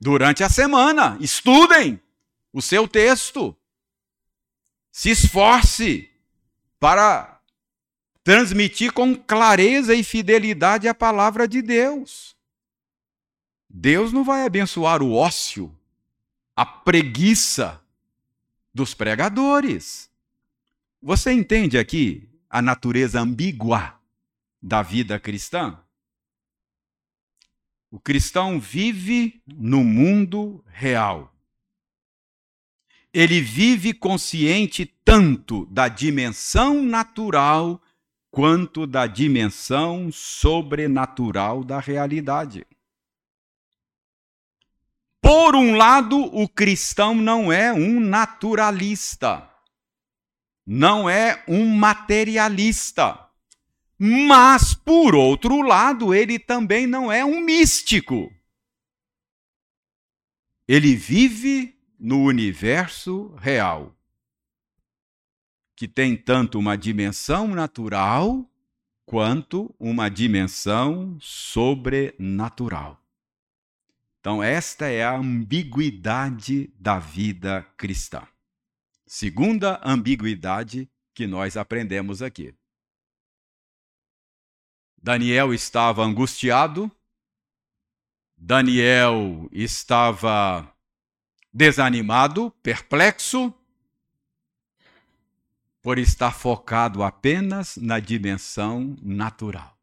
Durante 0.00 0.44
a 0.44 0.48
semana, 0.48 1.18
estudem 1.20 2.00
o 2.52 2.62
seu 2.62 2.86
texto. 2.86 3.56
Se 4.92 5.10
esforce 5.10 6.08
para 6.78 7.40
transmitir 8.22 8.92
com 8.92 9.16
clareza 9.16 9.94
e 9.94 10.04
fidelidade 10.04 10.86
a 10.86 10.94
palavra 10.94 11.48
de 11.48 11.60
Deus. 11.60 12.36
Deus 13.68 14.12
não 14.12 14.22
vai 14.22 14.46
abençoar 14.46 15.02
o 15.02 15.12
ócio 15.12 15.76
a 16.56 16.64
preguiça 16.64 17.84
dos 18.72 18.94
pregadores. 18.94 20.10
Você 21.02 21.30
entende 21.30 21.76
aqui 21.76 22.26
a 22.48 22.62
natureza 22.62 23.20
ambígua 23.20 24.00
da 24.62 24.80
vida 24.80 25.20
cristã? 25.20 25.78
O 27.90 28.00
cristão 28.00 28.58
vive 28.58 29.42
no 29.46 29.84
mundo 29.84 30.64
real. 30.66 31.32
Ele 33.12 33.40
vive 33.40 33.92
consciente 33.92 34.86
tanto 35.04 35.66
da 35.66 35.88
dimensão 35.88 36.82
natural 36.82 37.80
quanto 38.30 38.86
da 38.86 39.06
dimensão 39.06 40.10
sobrenatural 40.10 41.62
da 41.62 41.80
realidade. 41.80 42.66
Por 45.26 45.56
um 45.56 45.74
lado, 45.74 46.16
o 46.16 46.48
cristão 46.48 47.12
não 47.12 47.52
é 47.52 47.72
um 47.72 47.98
naturalista, 47.98 49.52
não 50.64 51.10
é 51.10 51.42
um 51.48 51.66
materialista. 51.66 53.28
Mas, 53.98 54.72
por 54.72 55.16
outro 55.16 55.62
lado, 55.62 56.14
ele 56.14 56.38
também 56.38 56.86
não 56.86 57.10
é 57.10 57.24
um 57.24 57.40
místico. 57.40 58.32
Ele 60.68 60.94
vive 60.94 61.76
no 61.98 62.22
universo 62.22 63.34
real, 63.40 63.98
que 65.74 65.88
tem 65.88 66.16
tanto 66.16 66.56
uma 66.56 66.78
dimensão 66.78 67.48
natural 67.48 68.48
quanto 69.04 69.74
uma 69.76 70.08
dimensão 70.08 71.18
sobrenatural. 71.20 73.04
Então, 74.26 74.42
esta 74.42 74.86
é 74.88 75.04
a 75.04 75.16
ambiguidade 75.16 76.66
da 76.80 76.98
vida 76.98 77.62
cristã. 77.76 78.26
Segunda 79.06 79.80
ambiguidade 79.84 80.90
que 81.14 81.28
nós 81.28 81.56
aprendemos 81.56 82.20
aqui. 82.22 82.52
Daniel 85.00 85.54
estava 85.54 86.02
angustiado, 86.02 86.90
Daniel 88.36 89.48
estava 89.52 90.74
desanimado, 91.52 92.50
perplexo, 92.64 93.54
por 95.80 95.98
estar 95.98 96.32
focado 96.32 97.04
apenas 97.04 97.76
na 97.76 98.00
dimensão 98.00 98.96
natural. 99.00 99.78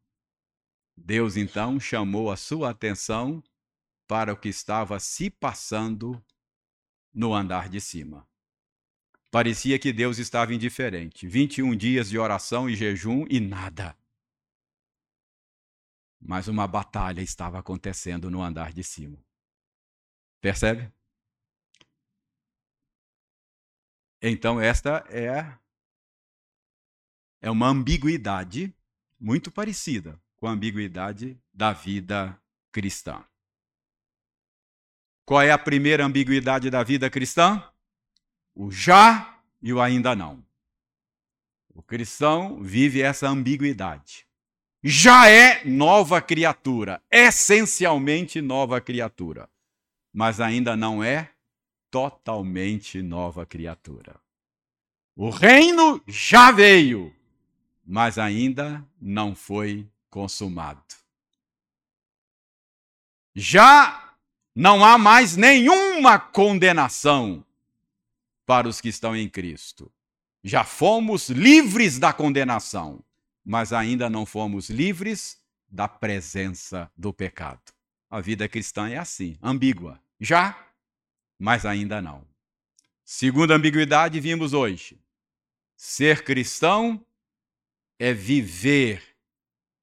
Deus 0.97 1.37
então 1.37 1.79
chamou 1.79 2.29
a 2.29 2.35
sua 2.35 2.71
atenção 2.71 3.41
para 4.07 4.33
o 4.33 4.37
que 4.37 4.49
estava 4.49 4.99
se 4.99 5.29
passando 5.29 6.23
no 7.13 7.33
andar 7.33 7.69
de 7.69 7.79
cima. 7.79 8.27
Parecia 9.31 9.79
que 9.79 9.91
Deus 9.91 10.19
estava 10.19 10.53
indiferente. 10.53 11.27
21 11.27 11.75
dias 11.75 12.09
de 12.09 12.19
oração 12.19 12.69
e 12.69 12.75
jejum 12.75 13.25
e 13.29 13.39
nada. 13.39 13.97
Mas 16.19 16.47
uma 16.47 16.67
batalha 16.67 17.21
estava 17.21 17.59
acontecendo 17.59 18.29
no 18.29 18.41
andar 18.41 18.71
de 18.71 18.83
cima. 18.83 19.17
Percebe? 20.39 20.93
Então, 24.21 24.61
esta 24.61 25.03
é, 25.09 25.57
é 27.41 27.51
uma 27.51 27.67
ambiguidade 27.67 28.73
muito 29.19 29.51
parecida 29.51 30.21
com 30.35 30.47
a 30.47 30.51
ambiguidade 30.51 31.41
da 31.53 31.73
vida 31.73 32.39
cristã. 32.71 33.25
Qual 35.25 35.41
é 35.41 35.51
a 35.51 35.57
primeira 35.57 36.05
ambiguidade 36.05 36.69
da 36.69 36.83
vida 36.83 37.09
cristã? 37.09 37.63
O 38.53 38.69
já 38.69 39.39
e 39.61 39.71
o 39.71 39.81
ainda 39.81 40.15
não. 40.15 40.43
O 41.73 41.81
cristão 41.81 42.61
vive 42.61 43.01
essa 43.01 43.27
ambiguidade. 43.27 44.27
Já 44.83 45.29
é 45.29 45.63
nova 45.63 46.21
criatura, 46.21 47.01
essencialmente 47.09 48.41
nova 48.41 48.81
criatura, 48.81 49.49
mas 50.11 50.41
ainda 50.41 50.75
não 50.75 51.01
é 51.01 51.31
totalmente 51.89 53.01
nova 53.01 53.45
criatura. 53.45 54.19
O 55.15 55.29
reino 55.29 56.03
já 56.05 56.51
veio, 56.51 57.15
mas 57.85 58.17
ainda 58.17 58.85
não 58.99 59.33
foi 59.33 59.87
consumado. 60.09 60.83
Já 63.33 64.02
não 64.55 64.83
há 64.83 64.97
mais 64.97 65.35
nenhuma 65.35 66.19
condenação 66.19 67.43
para 68.45 68.67
os 68.67 68.79
que 68.79 68.89
estão 68.89 69.15
em 69.15 69.27
Cristo. 69.27 69.91
Já 70.43 70.63
fomos 70.63 71.29
livres 71.29 71.97
da 71.97 72.11
condenação, 72.11 73.03
mas 73.43 73.71
ainda 73.73 74.09
não 74.09 74.25
fomos 74.25 74.69
livres 74.69 75.41
da 75.67 75.87
presença 75.87 76.91
do 76.95 77.13
pecado. 77.13 77.73
A 78.09 78.21
vida 78.21 78.47
cristã 78.47 78.89
é 78.89 78.97
assim, 78.97 79.37
ambígua. 79.41 79.99
Já, 80.19 80.55
mas 81.39 81.65
ainda 81.65 82.01
não. 82.01 82.27
Segunda 83.03 83.55
ambiguidade 83.55 84.19
vimos 84.19 84.53
hoje. 84.53 84.99
Ser 85.75 86.23
cristão 86.23 87.03
é 87.97 88.13
viver 88.13 89.01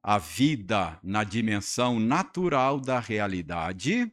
a 0.02 0.16
vida 0.16 0.98
na 1.02 1.24
dimensão 1.24 1.98
natural 2.00 2.80
da 2.80 2.98
realidade, 3.00 4.10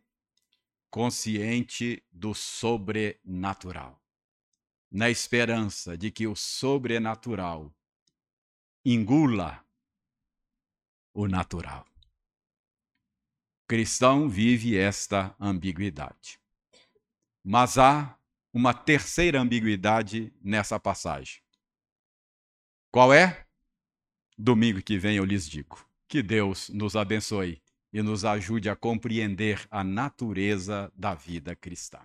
consciente 0.89 2.03
do 2.11 2.33
sobrenatural, 2.33 4.01
na 4.89 5.09
esperança 5.09 5.97
de 5.97 6.11
que 6.11 6.27
o 6.27 6.35
sobrenatural 6.35 7.73
engula 8.85 9.63
o 11.13 11.27
natural. 11.27 11.85
O 13.63 13.67
cristão 13.67 14.29
vive 14.29 14.77
esta 14.77 15.35
ambiguidade. 15.39 16.39
Mas 17.43 17.77
há 17.77 18.17
uma 18.53 18.73
terceira 18.73 19.41
ambiguidade 19.41 20.33
nessa 20.41 20.79
passagem. 20.79 21.41
Qual 22.91 23.13
é? 23.13 23.45
Domingo 24.38 24.81
que 24.81 24.97
vem 24.97 25.17
eu 25.17 25.25
lhes 25.25 25.47
digo. 25.49 25.85
Que 26.07 26.23
Deus 26.23 26.69
nos 26.69 26.95
abençoe 26.95 27.61
e 27.91 28.01
nos 28.01 28.25
ajude 28.25 28.69
a 28.69 28.75
compreender 28.75 29.65
a 29.69 29.83
natureza 29.83 30.91
da 30.95 31.13
vida 31.13 31.55
cristã. 31.55 31.99